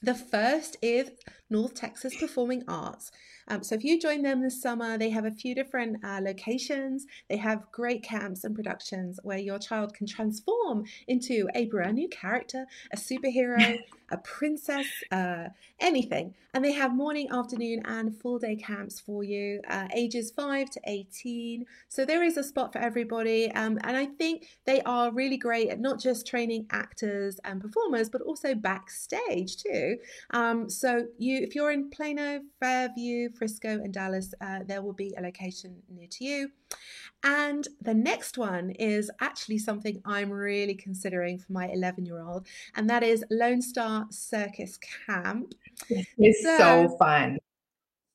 The 0.04 0.14
first 0.16 0.76
is 0.82 1.12
North 1.48 1.74
Texas 1.74 2.16
Performing 2.16 2.64
Arts. 2.66 3.12
Um, 3.52 3.62
so 3.62 3.74
if 3.74 3.84
you 3.84 4.00
join 4.00 4.22
them 4.22 4.40
this 4.40 4.62
summer, 4.62 4.96
they 4.96 5.10
have 5.10 5.26
a 5.26 5.30
few 5.30 5.54
different 5.54 6.02
uh, 6.02 6.20
locations. 6.22 7.04
They 7.28 7.36
have 7.36 7.70
great 7.70 8.02
camps 8.02 8.44
and 8.44 8.54
productions 8.54 9.20
where 9.24 9.36
your 9.36 9.58
child 9.58 9.92
can 9.92 10.06
transform 10.06 10.84
into 11.06 11.46
a 11.54 11.66
brand 11.66 11.96
new 11.96 12.08
character, 12.08 12.64
a 12.94 12.96
superhero, 12.96 13.76
a 14.10 14.16
princess, 14.18 14.86
uh, 15.10 15.48
anything. 15.80 16.34
And 16.54 16.62
they 16.62 16.72
have 16.72 16.94
morning, 16.94 17.28
afternoon, 17.30 17.80
and 17.86 18.14
full 18.20 18.38
day 18.38 18.56
camps 18.56 19.00
for 19.00 19.24
you, 19.24 19.62
uh, 19.68 19.88
ages 19.94 20.30
5 20.36 20.68
to 20.70 20.80
18. 20.86 21.64
So 21.88 22.04
there 22.04 22.22
is 22.22 22.36
a 22.36 22.44
spot 22.44 22.74
for 22.74 22.78
everybody. 22.78 23.50
Um, 23.52 23.78
and 23.82 23.96
I 23.96 24.06
think 24.06 24.48
they 24.66 24.82
are 24.82 25.10
really 25.10 25.38
great 25.38 25.70
at 25.70 25.80
not 25.80 25.98
just 25.98 26.26
training 26.26 26.66
actors 26.70 27.40
and 27.44 27.60
performers, 27.60 28.10
but 28.10 28.20
also 28.20 28.54
backstage 28.54 29.56
too. 29.56 29.96
Um, 30.30 30.68
so 30.68 31.06
you, 31.18 31.38
if 31.38 31.54
you're 31.54 31.72
in 31.72 31.88
Plano, 31.88 32.40
Fairview, 32.60 33.30
Frisco, 33.42 33.70
and 33.70 33.92
Dallas, 33.92 34.32
uh, 34.40 34.60
there 34.64 34.82
will 34.82 34.92
be 34.92 35.12
a 35.18 35.20
location 35.20 35.82
near 35.90 36.06
to 36.12 36.24
you. 36.24 36.50
And 37.24 37.66
the 37.80 37.92
next 37.92 38.38
one 38.38 38.70
is 38.70 39.10
actually 39.20 39.58
something 39.58 40.00
I'm 40.04 40.30
really 40.30 40.76
considering 40.76 41.40
for 41.40 41.52
my 41.52 41.68
11 41.68 42.06
year 42.06 42.20
old, 42.20 42.46
and 42.76 42.88
that 42.88 43.02
is 43.02 43.24
Lone 43.32 43.60
Star 43.60 44.06
Circus 44.10 44.78
Camp. 45.08 45.54
It's 45.88 46.44
so, 46.44 46.56
so 46.56 46.96
fun. 47.00 47.38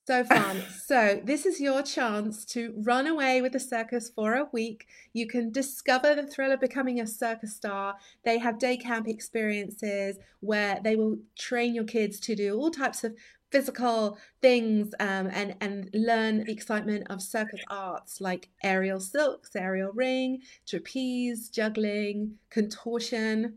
So 0.06 0.24
fun. 0.24 0.62
so, 0.86 1.20
this 1.22 1.44
is 1.44 1.60
your 1.60 1.82
chance 1.82 2.46
to 2.46 2.72
run 2.78 3.06
away 3.06 3.42
with 3.42 3.52
the 3.52 3.60
circus 3.60 4.08
for 4.08 4.32
a 4.32 4.48
week. 4.50 4.86
You 5.12 5.26
can 5.26 5.52
discover 5.52 6.14
the 6.14 6.26
thrill 6.26 6.52
of 6.52 6.60
becoming 6.60 6.98
a 6.98 7.06
circus 7.06 7.54
star. 7.54 7.96
They 8.24 8.38
have 8.38 8.58
day 8.58 8.78
camp 8.78 9.06
experiences 9.06 10.16
where 10.40 10.80
they 10.82 10.96
will 10.96 11.18
train 11.38 11.74
your 11.74 11.84
kids 11.84 12.18
to 12.20 12.34
do 12.34 12.56
all 12.56 12.70
types 12.70 13.04
of 13.04 13.14
physical 13.50 14.18
things 14.42 14.94
um, 15.00 15.28
and 15.32 15.54
and 15.60 15.90
learn 15.94 16.44
the 16.44 16.52
excitement 16.52 17.06
of 17.10 17.22
circus 17.22 17.60
arts 17.68 18.20
like 18.20 18.48
aerial 18.62 19.00
silks, 19.00 19.54
aerial 19.56 19.92
ring, 19.92 20.40
trapeze, 20.66 21.48
juggling, 21.48 22.34
contortion. 22.50 23.54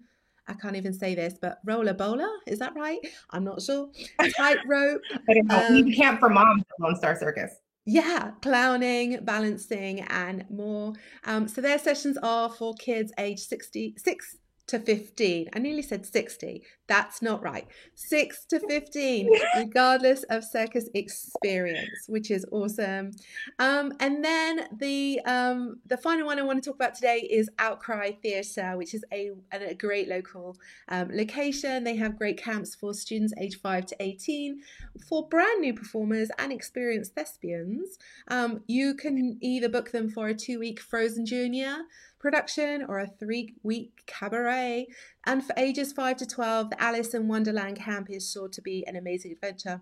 I 0.48 0.54
can't 0.54 0.76
even 0.76 0.94
say 0.94 1.16
this, 1.16 1.36
but 1.42 1.60
rola 1.66 1.94
bola, 1.94 2.30
is 2.48 2.60
that 2.60 2.76
right? 2.76 3.00
I'm 3.30 3.44
not 3.44 3.62
sure. 3.62 3.90
Tightrope. 4.38 5.02
I 5.30 5.34
don't 5.34 5.48
know. 5.48 5.68
Um, 5.68 5.92
camp 5.92 6.20
for 6.20 6.30
moms 6.30 6.64
at 6.64 6.84
Lone 6.84 6.96
Star 6.96 7.16
Circus. 7.18 7.54
Yeah, 7.86 8.32
clowning, 8.42 9.20
balancing, 9.24 10.02
and 10.02 10.46
more. 10.50 10.94
Um, 11.26 11.48
so 11.48 11.62
their 11.62 11.80
sessions 11.80 12.18
are 12.22 12.50
for 12.50 12.76
kids 12.76 13.12
age 13.18 13.40
66 13.40 14.38
to 14.72 14.80
15. 14.80 15.50
I 15.54 15.60
nearly 15.60 15.82
said 15.82 16.06
60. 16.06 16.64
That's 16.88 17.22
not 17.22 17.42
right. 17.44 17.68
6 17.96 18.46
to 18.46 18.60
15, 18.70 19.30
regardless 19.58 20.24
of 20.24 20.44
circus 20.44 20.90
experience, 20.94 22.06
which 22.08 22.32
is 22.32 22.46
awesome. 22.52 23.12
Um, 23.60 23.94
and 24.00 24.24
then 24.24 24.68
the 24.78 25.20
um, 25.26 25.80
the 25.86 25.98
final 25.98 26.26
one 26.26 26.40
I 26.40 26.42
want 26.42 26.64
to 26.64 26.70
talk 26.70 26.76
about 26.76 26.96
today 26.96 27.28
is 27.30 27.50
Outcry 27.60 28.12
Theatre, 28.22 28.74
which 28.78 28.94
is 28.94 29.04
a, 29.12 29.32
a 29.52 29.74
great 29.76 30.08
local 30.08 30.58
um, 30.90 31.10
location. 31.12 31.84
They 31.84 31.96
have 31.98 32.18
great 32.18 32.42
camps 32.42 32.74
for 32.74 32.94
students 32.94 33.34
age 33.38 33.60
5 33.60 33.86
to 33.88 33.96
18 34.00 34.62
for 35.08 35.28
brand 35.28 35.62
new 35.62 35.74
performers 35.74 36.30
and 36.40 36.52
experienced 36.52 37.14
thespians. 37.16 37.98
Um, 38.30 38.62
you 38.68 38.94
can 38.96 39.38
either 39.42 39.70
book 39.70 39.92
them 39.92 40.10
for 40.10 40.30
a 40.30 40.34
two 40.34 40.60
week 40.60 40.80
Frozen 40.80 41.26
Junior 41.26 41.78
production 42.22 42.86
or 42.88 43.00
a 43.00 43.08
three 43.08 43.56
week 43.64 44.04
cabaret. 44.06 44.88
And 45.26 45.44
for 45.44 45.54
ages 45.58 45.92
5 45.92 46.18
to 46.18 46.28
12, 46.28 46.70
the 46.70 46.82
Alice 46.82 47.14
in 47.14 47.28
Wonderland 47.28 47.78
camp 47.78 48.10
is 48.10 48.32
sure 48.32 48.48
to 48.50 48.62
be 48.62 48.86
an 48.88 48.96
amazing 48.96 49.32
adventure. 49.32 49.82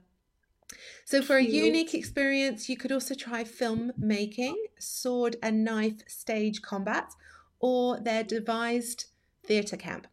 So, 1.03 1.21
for 1.21 1.37
a 1.37 1.43
unique 1.43 1.95
experience, 1.95 2.69
you 2.69 2.77
could 2.77 2.91
also 2.91 3.15
try 3.15 3.43
film 3.43 3.91
making, 3.97 4.55
sword 4.79 5.35
and 5.41 5.63
knife 5.63 6.07
stage 6.07 6.61
combat, 6.61 7.11
or 7.59 7.99
their 7.99 8.23
devised 8.23 9.05
theatre 9.43 9.77
camp. 9.77 10.07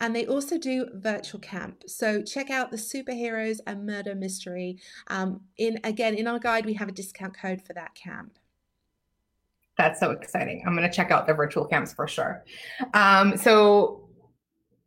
And 0.00 0.16
they 0.16 0.26
also 0.26 0.58
do 0.58 0.88
virtual 0.92 1.38
camp. 1.38 1.84
So 1.86 2.22
check 2.22 2.50
out 2.50 2.72
the 2.72 2.76
superheroes 2.76 3.60
and 3.64 3.86
murder 3.86 4.16
mystery. 4.16 4.78
Um, 5.06 5.42
in 5.56 5.78
again, 5.84 6.14
in 6.16 6.26
our 6.26 6.40
guide, 6.40 6.66
we 6.66 6.74
have 6.74 6.88
a 6.88 6.92
discount 6.92 7.38
code 7.38 7.62
for 7.62 7.72
that 7.74 7.94
camp. 7.94 8.36
That's 9.82 9.98
so 9.98 10.12
exciting. 10.12 10.62
I'm 10.64 10.76
going 10.76 10.88
to 10.88 10.94
check 10.94 11.10
out 11.10 11.26
the 11.26 11.34
virtual 11.34 11.64
camps 11.64 11.92
for 11.92 12.06
sure. 12.06 12.44
Um, 12.94 13.36
so 13.36 14.08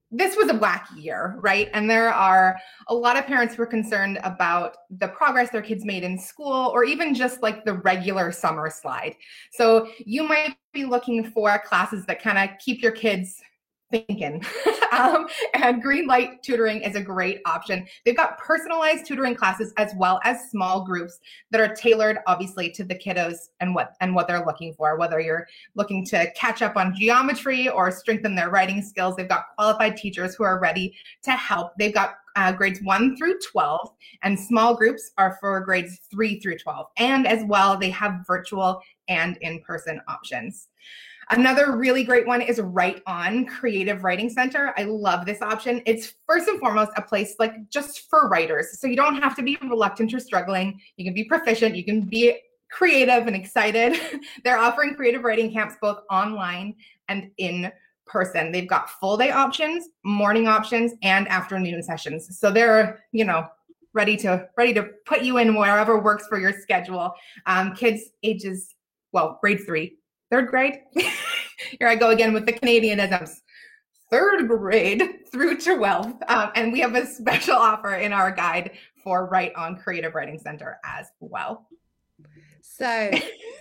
this 0.09 0.37
was 0.37 0.49
a 0.49 0.53
black 0.53 0.87
year, 0.95 1.37
right? 1.41 1.69
And 1.73 1.89
there 1.89 2.13
are 2.13 2.57
a 2.87 2.95
lot 2.95 3.17
of 3.17 3.25
parents 3.25 3.55
who 3.55 3.63
are 3.63 3.67
concerned 3.67 4.19
about 4.23 4.77
the 4.89 5.09
progress 5.09 5.49
their 5.49 5.61
kids 5.61 5.83
made 5.83 6.03
in 6.03 6.17
school 6.17 6.71
or 6.73 6.85
even 6.85 7.13
just 7.13 7.43
like 7.43 7.65
the 7.65 7.73
regular 7.73 8.31
summer 8.31 8.69
slide. 8.69 9.15
So 9.51 9.89
you 9.99 10.23
might 10.23 10.55
be 10.71 10.85
looking 10.85 11.29
for 11.31 11.61
classes 11.65 12.05
that 12.05 12.21
kind 12.21 12.37
of 12.37 12.57
keep 12.59 12.81
your 12.81 12.93
kids 12.93 13.41
thinking. 14.07 14.43
um, 14.91 15.27
and 15.53 15.81
Green 15.81 16.07
Light 16.07 16.43
Tutoring 16.43 16.81
is 16.81 16.95
a 16.95 17.01
great 17.01 17.41
option. 17.45 17.85
They've 18.03 18.15
got 18.15 18.37
personalized 18.37 19.05
tutoring 19.05 19.35
classes 19.35 19.73
as 19.77 19.93
well 19.97 20.19
as 20.23 20.49
small 20.49 20.85
groups 20.85 21.19
that 21.51 21.61
are 21.61 21.73
tailored, 21.73 22.19
obviously, 22.27 22.69
to 22.71 22.83
the 22.83 22.95
kiddos 22.95 23.49
and 23.59 23.73
what 23.73 23.95
and 24.01 24.13
what 24.13 24.27
they're 24.27 24.45
looking 24.45 24.73
for. 24.73 24.97
Whether 24.97 25.19
you're 25.19 25.47
looking 25.75 26.05
to 26.07 26.31
catch 26.31 26.61
up 26.61 26.77
on 26.77 26.95
geometry 26.95 27.69
or 27.69 27.91
strengthen 27.91 28.35
their 28.35 28.49
writing 28.49 28.81
skills, 28.81 29.15
they've 29.15 29.29
got 29.29 29.45
qualified 29.55 29.97
teachers 29.97 30.35
who 30.35 30.43
are 30.43 30.59
ready 30.59 30.95
to 31.23 31.31
help. 31.31 31.73
They've 31.77 31.93
got 31.93 32.15
uh, 32.35 32.51
grades 32.51 32.81
1 32.81 33.15
through 33.15 33.39
12, 33.39 33.89
and 34.23 34.37
small 34.37 34.75
groups 34.75 35.11
are 35.17 35.37
for 35.39 35.61
grades 35.61 36.01
3 36.11 36.39
through 36.39 36.57
12. 36.57 36.87
And 36.97 37.25
as 37.25 37.43
well, 37.45 37.77
they 37.77 37.89
have 37.91 38.25
virtual 38.27 38.81
and 39.07 39.37
in 39.37 39.61
person 39.61 40.01
options. 40.07 40.67
Another 41.31 41.75
really 41.75 42.03
great 42.03 42.27
one 42.27 42.41
is 42.41 42.59
Write 42.59 43.01
On 43.07 43.45
Creative 43.45 44.03
Writing 44.03 44.29
Center. 44.29 44.73
I 44.77 44.83
love 44.83 45.25
this 45.25 45.41
option. 45.41 45.81
It's 45.85 46.13
first 46.27 46.47
and 46.47 46.59
foremost 46.59 46.91
a 46.97 47.01
place 47.01 47.35
like 47.39 47.67
just 47.69 48.09
for 48.09 48.29
writers. 48.29 48.79
So 48.79 48.85
you 48.87 48.95
don't 48.95 49.21
have 49.21 49.35
to 49.37 49.43
be 49.43 49.57
reluctant 49.63 50.13
or 50.13 50.19
struggling. 50.19 50.79
You 50.97 51.05
can 51.05 51.15
be 51.15 51.23
proficient, 51.23 51.75
you 51.75 51.83
can 51.83 52.01
be 52.01 52.37
creative 52.71 53.25
and 53.25 53.35
excited. 53.35 53.99
They're 54.43 54.57
offering 54.57 54.93
creative 54.95 55.23
writing 55.23 55.51
camps 55.51 55.75
both 55.81 55.99
online 56.11 56.75
and 57.07 57.31
in 57.37 57.71
person. 58.05 58.51
They've 58.51 58.67
got 58.67 58.91
full 58.91 59.17
day 59.17 59.31
options, 59.31 59.89
morning 60.03 60.47
options, 60.47 60.93
and 61.01 61.27
afternoon 61.27 61.81
sessions. 61.81 62.37
So 62.37 62.51
they're, 62.51 63.03
you 63.11 63.25
know, 63.25 63.47
ready 63.93 64.15
to 64.17 64.47
ready 64.57 64.75
to 64.75 64.89
put 65.07 65.23
you 65.23 65.37
in 65.37 65.55
wherever 65.55 65.99
works 65.99 66.27
for 66.27 66.39
your 66.39 66.53
schedule. 66.53 67.13
Um, 67.47 67.73
kids 67.73 68.03
ages 68.21 68.75
well, 69.11 69.39
grade 69.41 69.61
three 69.65 69.97
third 70.29 70.47
grade. 70.47 70.79
Here 70.93 71.87
I 71.87 71.95
go 71.95 72.09
again 72.11 72.33
with 72.33 72.45
the 72.45 72.53
Canadianisms. 72.53 73.41
Third 74.09 74.47
grade 74.47 75.03
through 75.31 75.57
12th. 75.57 76.21
Um, 76.29 76.51
and 76.55 76.71
we 76.71 76.79
have 76.79 76.95
a 76.95 77.05
special 77.05 77.55
offer 77.55 77.95
in 77.95 78.13
our 78.13 78.31
guide 78.31 78.71
for 79.03 79.25
Write 79.27 79.53
On 79.55 79.77
Creative 79.77 80.13
Writing 80.13 80.39
Center 80.39 80.79
as 80.83 81.07
well. 81.19 81.67
So, 82.61 83.11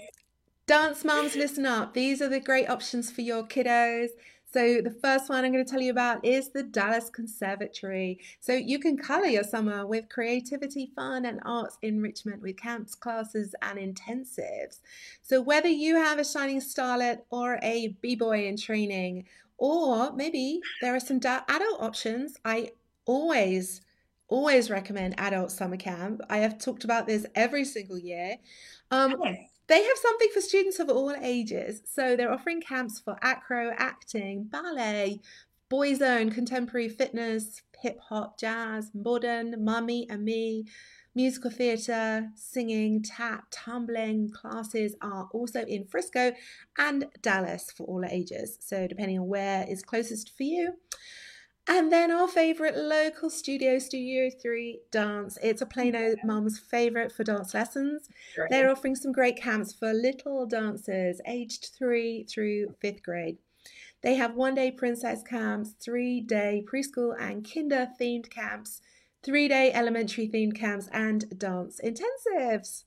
dance 0.67 1.05
moms, 1.05 1.37
listen 1.37 1.67
up. 1.67 1.95
These 1.95 2.21
are 2.21 2.29
the 2.29 2.41
great 2.41 2.69
options 2.69 3.11
for 3.11 3.21
your 3.21 3.45
kiddos. 3.45 4.09
So, 4.55 4.81
the 4.81 4.97
first 5.03 5.29
one 5.29 5.45
I'm 5.45 5.51
going 5.51 5.65
to 5.65 5.69
tell 5.69 5.81
you 5.81 5.91
about 5.91 6.25
is 6.25 6.51
the 6.51 6.63
Dallas 6.63 7.11
Conservatory. 7.11 8.21
So, 8.39 8.53
you 8.53 8.79
can 8.79 8.97
color 8.97 9.27
your 9.27 9.43
summer 9.43 9.85
with 9.85 10.09
creativity, 10.09 10.93
fun, 10.95 11.27
and 11.27 11.41
arts 11.45 11.77
enrichment 11.83 12.41
with 12.41 12.57
camps, 12.57 12.95
classes, 12.95 13.57
and 13.63 13.81
intensives. 13.81 14.79
So, 15.23 15.41
whether 15.41 15.67
you 15.67 15.97
have 15.97 16.21
a 16.21 16.25
shining 16.25 16.61
starlet 16.61 17.23
or 17.31 17.59
a 17.65 17.97
b 18.01 18.15
boy 18.15 18.47
in 18.47 18.57
training, 18.57 19.25
or 19.59 20.13
maybe 20.13 20.61
there 20.81 20.95
are 20.95 21.01
some 21.01 21.17
adult 21.25 21.83
options, 21.83 22.37
I 22.45 22.71
always 23.07 23.81
always 24.29 24.71
recommend 24.71 25.19
adult 25.19 25.51
summer 25.51 25.77
camp. 25.77 26.21
I 26.31 26.39
have 26.39 26.59
talked 26.59 26.85
about 26.85 27.09
this 27.09 27.27
every 27.35 27.65
single 27.65 27.99
year. 27.99 28.37
Um, 28.93 29.17
they 29.67 29.83
have 29.83 29.97
something 29.97 30.29
for 30.33 30.41
students 30.41 30.79
of 30.79 30.89
all 30.89 31.15
ages. 31.21 31.83
So 31.87 32.17
they're 32.17 32.33
offering 32.33 32.61
camps 32.61 33.01
for 33.01 33.17
acro, 33.23 33.73
acting, 33.77 34.45
ballet, 34.45 35.21
boyzone, 35.71 36.33
contemporary 36.33 36.89
fitness, 36.89 37.63
hip 37.81 37.99
hop, 38.01 38.39
jazz, 38.39 38.91
modern, 38.95 39.65
mummy 39.65 40.07
and 40.11 40.25
me, 40.25 40.67
musical 41.15 41.51
theatre, 41.51 42.31
singing, 42.35 43.03
tap, 43.03 43.45
tumbling 43.51 44.31
classes 44.31 44.95
are 45.01 45.29
also 45.33 45.65
in 45.65 45.87
Frisco 45.87 46.33
and 46.79 47.07
Dallas 47.23 47.71
for 47.71 47.85
all 47.85 48.05
ages. 48.05 48.59
So 48.61 48.87
depending 48.87 49.19
on 49.19 49.29
where 49.29 49.67
is 49.69 49.83
closest 49.83 50.37
for 50.37 50.43
you. 50.43 50.75
And 51.67 51.91
then 51.91 52.11
our 52.11 52.29
favorite 52.29 52.77
local 52.77 53.31
studio, 53.31 53.79
Studio 53.79 54.31
3 54.31 54.81
Dance. 54.91 55.39
It's 55.43 55.63
a 55.63 55.67
Plano 55.67 56.15
mum's 56.23 56.59
favorite 56.59 57.11
for 57.11 57.25
dance 57.25 57.55
lessons. 57.55 58.09
Great. 58.35 58.51
They're 58.51 58.71
offering 58.71 58.95
some 58.97 59.13
great 59.13 59.37
camps 59.37 59.73
for 59.73 59.95
little 59.95 60.45
dancers 60.45 61.23
aged 61.27 61.71
3 61.79 62.25
through 62.25 62.75
5th 62.83 63.03
grade. 63.03 63.39
They 64.03 64.17
have 64.17 64.35
one 64.35 64.55
day 64.55 64.71
princess 64.71 65.23
camps, 65.23 65.75
three 65.81 66.21
day 66.21 66.63
preschool 66.71 67.15
and 67.19 67.51
kinder 67.51 67.89
themed 67.99 68.29
camps, 68.29 68.83
three 69.23 69.49
day 69.49 69.73
elementary 69.73 70.29
themed 70.29 70.55
camps, 70.55 70.89
and 70.93 71.39
dance 71.39 71.81
intensives. 71.83 72.85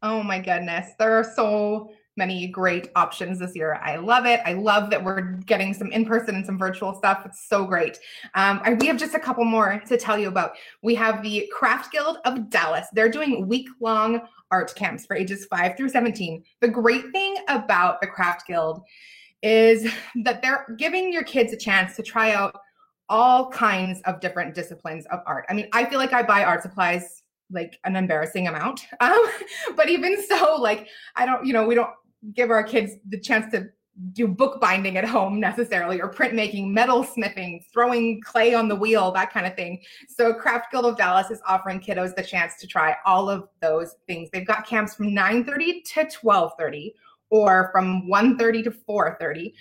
Oh 0.00 0.22
my 0.22 0.38
goodness. 0.38 0.90
There 1.00 1.18
are 1.18 1.24
so 1.24 1.90
many 2.16 2.46
great 2.46 2.90
options 2.94 3.38
this 3.38 3.56
year. 3.56 3.74
I 3.82 3.96
love 3.96 4.26
it. 4.26 4.40
I 4.44 4.52
love 4.52 4.90
that 4.90 5.02
we're 5.02 5.22
getting 5.46 5.72
some 5.72 5.90
in 5.92 6.04
person 6.04 6.34
and 6.34 6.44
some 6.44 6.58
virtual 6.58 6.94
stuff. 6.94 7.22
It's 7.24 7.48
so 7.48 7.64
great. 7.64 7.98
Um, 8.34 8.60
we 8.80 8.86
have 8.86 8.98
just 8.98 9.14
a 9.14 9.20
couple 9.20 9.44
more 9.44 9.82
to 9.86 9.96
tell 9.96 10.18
you 10.18 10.28
about. 10.28 10.52
We 10.82 10.94
have 10.96 11.22
the 11.22 11.50
Craft 11.52 11.92
Guild 11.92 12.18
of 12.24 12.50
Dallas. 12.50 12.86
They're 12.92 13.08
doing 13.08 13.48
week 13.48 13.68
long 13.80 14.22
art 14.50 14.74
camps 14.74 15.06
for 15.06 15.16
ages 15.16 15.46
5 15.46 15.76
through 15.76 15.88
17. 15.88 16.44
The 16.60 16.68
great 16.68 17.10
thing 17.12 17.36
about 17.48 18.00
the 18.00 18.06
Craft 18.06 18.46
Guild 18.46 18.82
is 19.42 19.90
that 20.22 20.42
they're 20.42 20.66
giving 20.78 21.12
your 21.12 21.24
kids 21.24 21.52
a 21.52 21.56
chance 21.56 21.96
to 21.96 22.02
try 22.02 22.32
out 22.32 22.54
all 23.08 23.50
kinds 23.50 24.00
of 24.02 24.20
different 24.20 24.54
disciplines 24.54 25.06
of 25.06 25.20
art. 25.26 25.44
I 25.48 25.54
mean, 25.54 25.68
I 25.72 25.84
feel 25.86 25.98
like 25.98 26.12
I 26.12 26.22
buy 26.22 26.44
art 26.44 26.62
supplies 26.62 27.22
like 27.50 27.78
an 27.84 27.96
embarrassing 27.96 28.48
amount. 28.48 28.86
Um, 29.00 29.26
but 29.76 29.88
even 29.88 30.22
so, 30.22 30.56
like, 30.60 30.86
I 31.16 31.26
don't, 31.26 31.44
you 31.44 31.52
know, 31.52 31.66
we 31.66 31.74
don't 31.74 31.90
give 32.34 32.50
our 32.50 32.62
kids 32.62 32.94
the 33.08 33.18
chance 33.18 33.50
to 33.52 33.68
do 34.12 34.26
bookbinding 34.26 34.96
at 34.96 35.04
home 35.04 35.38
necessarily 35.38 36.00
or 36.00 36.10
printmaking 36.10 36.70
metal 36.70 37.04
smithing 37.04 37.62
throwing 37.72 38.20
clay 38.22 38.54
on 38.54 38.68
the 38.68 38.74
wheel 38.74 39.10
that 39.12 39.32
kind 39.32 39.46
of 39.46 39.54
thing. 39.54 39.80
So 40.08 40.32
craft 40.32 40.72
guild 40.72 40.86
of 40.86 40.96
dallas 40.96 41.30
is 41.30 41.42
offering 41.46 41.80
kiddos 41.80 42.14
the 42.14 42.22
chance 42.22 42.56
to 42.60 42.66
try 42.66 42.96
all 43.04 43.28
of 43.28 43.48
those 43.60 43.96
things. 44.06 44.30
They've 44.32 44.46
got 44.46 44.66
camps 44.66 44.94
from 44.94 45.08
9.30 45.08 45.84
to 45.84 46.04
12.30 46.04 46.92
or 47.30 47.68
from 47.70 48.08
1.30 48.08 48.64
to 48.64 48.70
4.30 48.70 49.52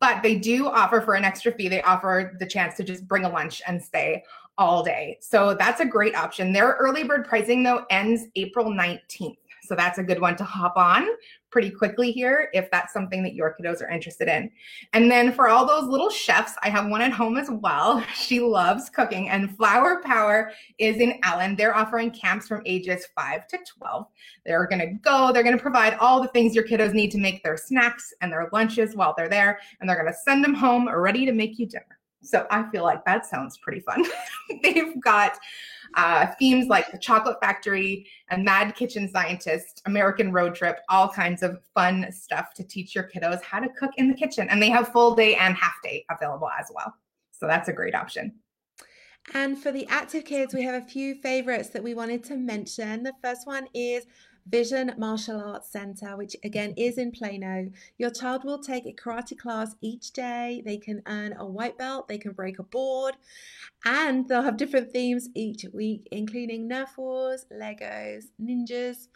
but 0.00 0.22
they 0.22 0.36
do 0.36 0.68
offer 0.68 1.00
for 1.00 1.14
an 1.14 1.24
extra 1.24 1.52
fee. 1.52 1.68
They 1.68 1.82
offer 1.82 2.36
the 2.38 2.46
chance 2.46 2.76
to 2.76 2.84
just 2.84 3.08
bring 3.08 3.24
a 3.24 3.28
lunch 3.28 3.62
and 3.66 3.82
stay 3.82 4.22
all 4.58 4.82
day. 4.82 5.16
So 5.20 5.54
that's 5.54 5.80
a 5.80 5.86
great 5.86 6.14
option. 6.14 6.52
Their 6.52 6.76
early 6.78 7.04
bird 7.04 7.26
pricing 7.26 7.62
though 7.62 7.86
ends 7.90 8.26
april 8.36 8.66
19th 8.66 9.36
so 9.68 9.74
that's 9.74 9.98
a 9.98 10.02
good 10.02 10.20
one 10.20 10.34
to 10.36 10.44
hop 10.44 10.76
on 10.76 11.06
pretty 11.50 11.70
quickly 11.70 12.12
here 12.12 12.50
if 12.52 12.70
that's 12.70 12.92
something 12.92 13.22
that 13.22 13.34
your 13.34 13.56
kiddos 13.58 13.82
are 13.82 13.90
interested 13.90 14.28
in. 14.28 14.50
And 14.92 15.10
then 15.10 15.32
for 15.32 15.48
all 15.48 15.66
those 15.66 15.88
little 15.88 16.10
chefs, 16.10 16.54
I 16.62 16.68
have 16.68 16.88
one 16.88 17.00
at 17.00 17.12
home 17.12 17.36
as 17.36 17.50
well. 17.50 18.04
She 18.28 18.40
loves 18.40 18.90
cooking, 18.90 19.30
and 19.30 19.56
Flour 19.56 20.02
Power 20.02 20.50
is 20.78 20.96
in 20.96 21.18
Allen. 21.22 21.56
They're 21.56 21.74
offering 21.74 22.10
camps 22.10 22.46
from 22.46 22.62
ages 22.66 23.06
5 23.16 23.46
to 23.48 23.58
12. 23.78 24.06
They're 24.44 24.66
going 24.66 24.80
to 24.80 24.94
go, 24.94 25.32
they're 25.32 25.42
going 25.42 25.56
to 25.56 25.62
provide 25.62 25.94
all 25.94 26.20
the 26.20 26.28
things 26.28 26.54
your 26.54 26.66
kiddos 26.66 26.92
need 26.92 27.10
to 27.12 27.18
make 27.18 27.42
their 27.42 27.56
snacks 27.56 28.12
and 28.20 28.30
their 28.30 28.50
lunches 28.52 28.94
while 28.94 29.14
they're 29.16 29.28
there, 29.30 29.60
and 29.80 29.88
they're 29.88 30.00
going 30.00 30.12
to 30.12 30.18
send 30.24 30.44
them 30.44 30.52
home 30.52 30.88
ready 30.88 31.24
to 31.24 31.32
make 31.32 31.58
you 31.58 31.66
dinner. 31.66 31.98
So 32.22 32.46
I 32.50 32.68
feel 32.70 32.82
like 32.82 33.04
that 33.04 33.26
sounds 33.26 33.58
pretty 33.58 33.80
fun. 33.80 34.04
They've 34.62 35.00
got 35.00 35.38
uh, 35.94 36.26
themes 36.38 36.68
like 36.68 36.90
the 36.92 36.98
Chocolate 36.98 37.38
Factory 37.40 38.06
and 38.30 38.44
Mad 38.44 38.74
Kitchen 38.74 39.08
Scientist, 39.08 39.82
American 39.86 40.32
Road 40.32 40.54
Trip, 40.54 40.80
all 40.88 41.08
kinds 41.08 41.42
of 41.42 41.58
fun 41.74 42.10
stuff 42.12 42.54
to 42.54 42.64
teach 42.64 42.94
your 42.94 43.04
kiddos 43.04 43.42
how 43.42 43.60
to 43.60 43.68
cook 43.70 43.90
in 43.96 44.08
the 44.08 44.14
kitchen. 44.14 44.48
And 44.48 44.62
they 44.62 44.70
have 44.70 44.88
full 44.88 45.14
day 45.14 45.34
and 45.36 45.56
half 45.56 45.74
day 45.82 46.04
available 46.10 46.50
as 46.58 46.70
well. 46.74 46.94
So 47.30 47.46
that's 47.46 47.68
a 47.68 47.72
great 47.72 47.94
option. 47.94 48.34
And 49.34 49.58
for 49.58 49.72
the 49.72 49.86
active 49.88 50.24
kids, 50.24 50.54
we 50.54 50.62
have 50.62 50.82
a 50.82 50.86
few 50.86 51.14
favorites 51.16 51.68
that 51.70 51.82
we 51.82 51.94
wanted 51.94 52.24
to 52.24 52.36
mention. 52.36 53.02
The 53.02 53.12
first 53.22 53.46
one 53.46 53.68
is 53.74 54.06
Vision 54.48 54.94
Martial 54.96 55.40
Arts 55.40 55.70
Center, 55.70 56.16
which 56.16 56.36
again 56.44 56.74
is 56.76 56.98
in 56.98 57.12
Plano. 57.12 57.70
Your 57.98 58.10
child 58.10 58.44
will 58.44 58.58
take 58.58 58.86
a 58.86 58.92
karate 58.92 59.36
class 59.36 59.74
each 59.80 60.12
day. 60.12 60.62
They 60.64 60.78
can 60.78 61.02
earn 61.06 61.34
a 61.38 61.46
white 61.46 61.76
belt, 61.76 62.08
they 62.08 62.18
can 62.18 62.32
break 62.32 62.58
a 62.58 62.62
board, 62.62 63.14
and 63.84 64.28
they'll 64.28 64.42
have 64.42 64.56
different 64.56 64.92
themes 64.92 65.28
each 65.34 65.64
week, 65.72 66.08
including 66.10 66.68
Nerf 66.68 66.96
Wars, 66.96 67.46
Legos, 67.52 68.24
ninjas. 68.40 69.08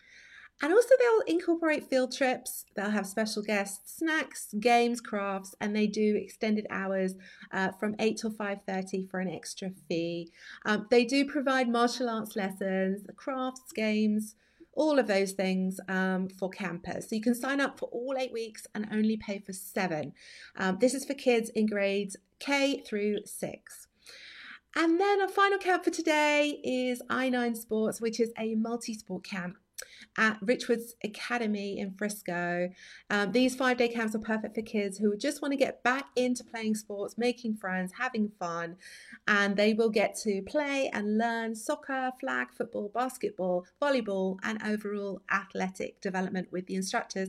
And 0.61 0.73
also, 0.73 0.95
they'll 0.97 1.35
incorporate 1.35 1.89
field 1.91 2.15
trips. 2.15 2.67
They'll 2.77 2.91
have 2.91 3.07
special 3.07 3.43
guests, 3.43 3.97
snacks, 3.97 4.55
games, 4.61 5.01
crafts, 5.01 5.57
and 5.61 5.75
they 5.75 5.89
do 5.89 6.15
extended 6.15 6.69
hours 6.71 7.15
uh, 7.51 7.73
from 7.81 7.97
eight 7.99 8.19
till 8.19 8.31
five 8.31 8.59
thirty 8.65 9.09
for 9.11 9.19
an 9.19 9.29
extra 9.29 9.71
fee. 9.89 10.31
Um, 10.65 10.87
they 10.89 11.05
do 11.05 11.25
provide 11.25 11.69
martial 11.69 12.09
arts 12.09 12.37
lessons, 12.37 13.05
crafts, 13.17 13.73
games, 13.75 14.37
all 14.75 14.99
of 14.99 15.07
those 15.07 15.33
things 15.33 15.79
um, 15.89 16.29
for 16.29 16.49
campers. 16.49 17.09
So 17.09 17.17
you 17.17 17.23
can 17.23 17.35
sign 17.35 17.61
up 17.61 17.79
for 17.79 17.87
all 17.87 18.17
eight 18.19 18.33
weeks 18.33 18.67
and 18.75 18.89
only 18.93 19.17
pay 19.17 19.39
for 19.39 19.53
seven. 19.53 20.13
Um, 20.57 20.79
this 20.81 20.95
is 20.95 21.05
for 21.05 21.15
kids 21.15 21.51
in 21.51 21.67
grades 21.67 22.17
K 22.39 22.81
through 22.81 23.19
six. 23.25 23.89
And 24.75 24.99
then 24.99 25.21
our 25.21 25.29
final 25.29 25.59
camp 25.59 25.85
for 25.85 25.91
today 25.91 26.59
is 26.65 27.03
I9 27.11 27.57
Sports, 27.57 28.01
which 28.01 28.19
is 28.19 28.33
a 28.39 28.55
multi 28.55 28.95
sport 28.95 29.23
camp 29.25 29.57
at 30.17 30.41
Richwoods 30.41 30.93
Academy 31.05 31.79
in 31.79 31.95
Frisco. 31.95 32.71
Um, 33.11 33.33
these 33.33 33.55
five 33.55 33.77
day 33.77 33.89
camps 33.89 34.15
are 34.15 34.21
perfect 34.21 34.55
for 34.55 34.63
kids 34.63 34.99
who 34.99 35.17
just 35.17 35.43
want 35.43 35.53
to 35.53 35.59
get 35.59 35.83
back 35.83 36.07
into 36.17 36.45
playing 36.45 36.75
sports, 36.75 37.17
making 37.17 37.57
friends, 37.57 37.93
having 37.99 38.31
fun, 38.39 38.77
and 39.27 39.57
they 39.57 39.75
will 39.75 39.91
get 39.91 40.15
to 40.23 40.43
play 40.43 40.91
and 40.93 41.19
learn 41.19 41.55
soccer, 41.55 42.11
flag 42.21 42.49
football, 42.57 42.91
basketball, 42.95 43.65
volleyball, 43.81 44.39
and 44.43 44.63
overall 44.63 45.23
athletic 45.31 46.01
development 46.01 46.49
with 46.53 46.67
the 46.67 46.75
instructors. 46.75 47.29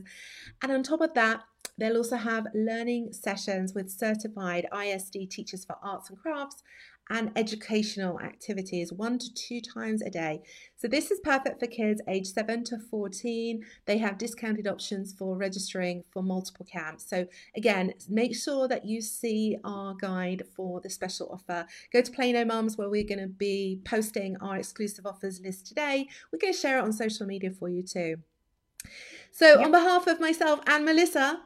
And 0.62 0.72
on 0.72 0.82
top 0.82 1.00
of 1.00 1.14
that, 1.14 1.44
They'll 1.76 1.96
also 1.96 2.16
have 2.16 2.46
learning 2.54 3.12
sessions 3.12 3.74
with 3.74 3.90
certified 3.90 4.66
ISD 4.72 5.28
teachers 5.28 5.64
for 5.64 5.76
arts 5.82 6.08
and 6.08 6.18
crafts 6.18 6.62
and 7.10 7.30
educational 7.36 8.20
activities 8.20 8.92
one 8.92 9.18
to 9.18 9.32
two 9.34 9.60
times 9.60 10.02
a 10.02 10.10
day. 10.10 10.42
So, 10.76 10.88
this 10.88 11.10
is 11.10 11.20
perfect 11.20 11.60
for 11.60 11.66
kids 11.66 12.00
aged 12.08 12.28
7 12.28 12.64
to 12.64 12.78
14. 12.78 13.62
They 13.86 13.98
have 13.98 14.18
discounted 14.18 14.66
options 14.66 15.12
for 15.12 15.36
registering 15.36 16.04
for 16.10 16.22
multiple 16.22 16.66
camps. 16.70 17.08
So, 17.08 17.26
again, 17.56 17.92
make 18.08 18.34
sure 18.34 18.68
that 18.68 18.84
you 18.84 19.00
see 19.00 19.56
our 19.64 19.94
guide 19.94 20.44
for 20.56 20.80
the 20.80 20.90
special 20.90 21.30
offer. 21.32 21.66
Go 21.92 22.00
to 22.00 22.12
Plano 22.12 22.44
Mums, 22.44 22.78
where 22.78 22.88
we're 22.88 23.04
going 23.04 23.20
to 23.20 23.28
be 23.28 23.80
posting 23.84 24.36
our 24.38 24.56
exclusive 24.56 25.06
offers 25.06 25.40
list 25.40 25.66
today. 25.66 26.08
We're 26.32 26.38
going 26.38 26.52
to 26.52 26.58
share 26.58 26.78
it 26.78 26.82
on 26.84 26.92
social 26.92 27.26
media 27.26 27.50
for 27.50 27.68
you 27.68 27.82
too. 27.82 28.16
So, 29.32 29.58
yep. 29.58 29.66
on 29.66 29.70
behalf 29.72 30.06
of 30.06 30.20
myself 30.20 30.60
and 30.66 30.84
Melissa, 30.84 31.40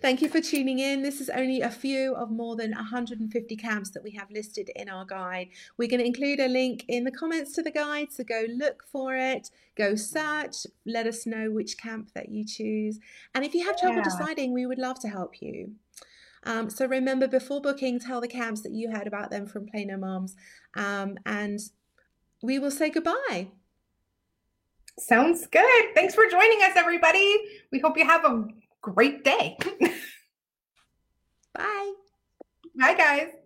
Thank 0.00 0.22
you 0.22 0.28
for 0.28 0.40
tuning 0.40 0.78
in. 0.78 1.02
This 1.02 1.20
is 1.20 1.28
only 1.28 1.60
a 1.60 1.70
few 1.70 2.14
of 2.14 2.30
more 2.30 2.56
than 2.56 2.70
150 2.72 3.56
camps 3.56 3.90
that 3.90 4.02
we 4.02 4.12
have 4.12 4.30
listed 4.30 4.70
in 4.74 4.88
our 4.88 5.04
guide. 5.04 5.48
We're 5.76 5.88
going 5.88 6.00
to 6.00 6.06
include 6.06 6.40
a 6.40 6.48
link 6.48 6.84
in 6.88 7.04
the 7.04 7.10
comments 7.10 7.52
to 7.54 7.62
the 7.62 7.70
guide, 7.70 8.12
so 8.12 8.24
go 8.24 8.46
look 8.48 8.84
for 8.90 9.14
it, 9.14 9.50
go 9.76 9.94
search, 9.94 10.66
let 10.86 11.06
us 11.06 11.26
know 11.26 11.50
which 11.50 11.76
camp 11.76 12.10
that 12.14 12.30
you 12.30 12.46
choose. 12.46 12.98
And 13.34 13.44
if 13.44 13.54
you 13.54 13.66
have 13.66 13.78
trouble 13.78 13.98
yeah. 13.98 14.04
deciding, 14.04 14.54
we 14.54 14.64
would 14.64 14.78
love 14.78 15.00
to 15.00 15.08
help 15.08 15.42
you. 15.42 15.72
Um, 16.44 16.70
so 16.70 16.86
remember, 16.86 17.28
before 17.28 17.60
booking, 17.60 18.00
tell 18.00 18.20
the 18.20 18.28
camps 18.28 18.62
that 18.62 18.72
you 18.72 18.90
heard 18.90 19.06
about 19.06 19.30
them 19.30 19.46
from 19.46 19.66
Plano 19.66 19.98
Moms, 19.98 20.34
um, 20.76 21.18
and 21.26 21.58
we 22.42 22.58
will 22.58 22.70
say 22.70 22.88
goodbye. 22.88 23.48
Sounds 24.98 25.46
good. 25.46 25.94
Thanks 25.94 26.14
for 26.14 26.24
joining 26.30 26.62
us, 26.62 26.72
everybody. 26.74 27.36
We 27.70 27.80
hope 27.80 27.96
you 27.96 28.04
have 28.04 28.24
a 28.24 28.48
great 28.90 29.24
day. 29.24 29.56
Bye. 31.54 31.92
Bye, 32.74 32.94
guys. 32.94 33.37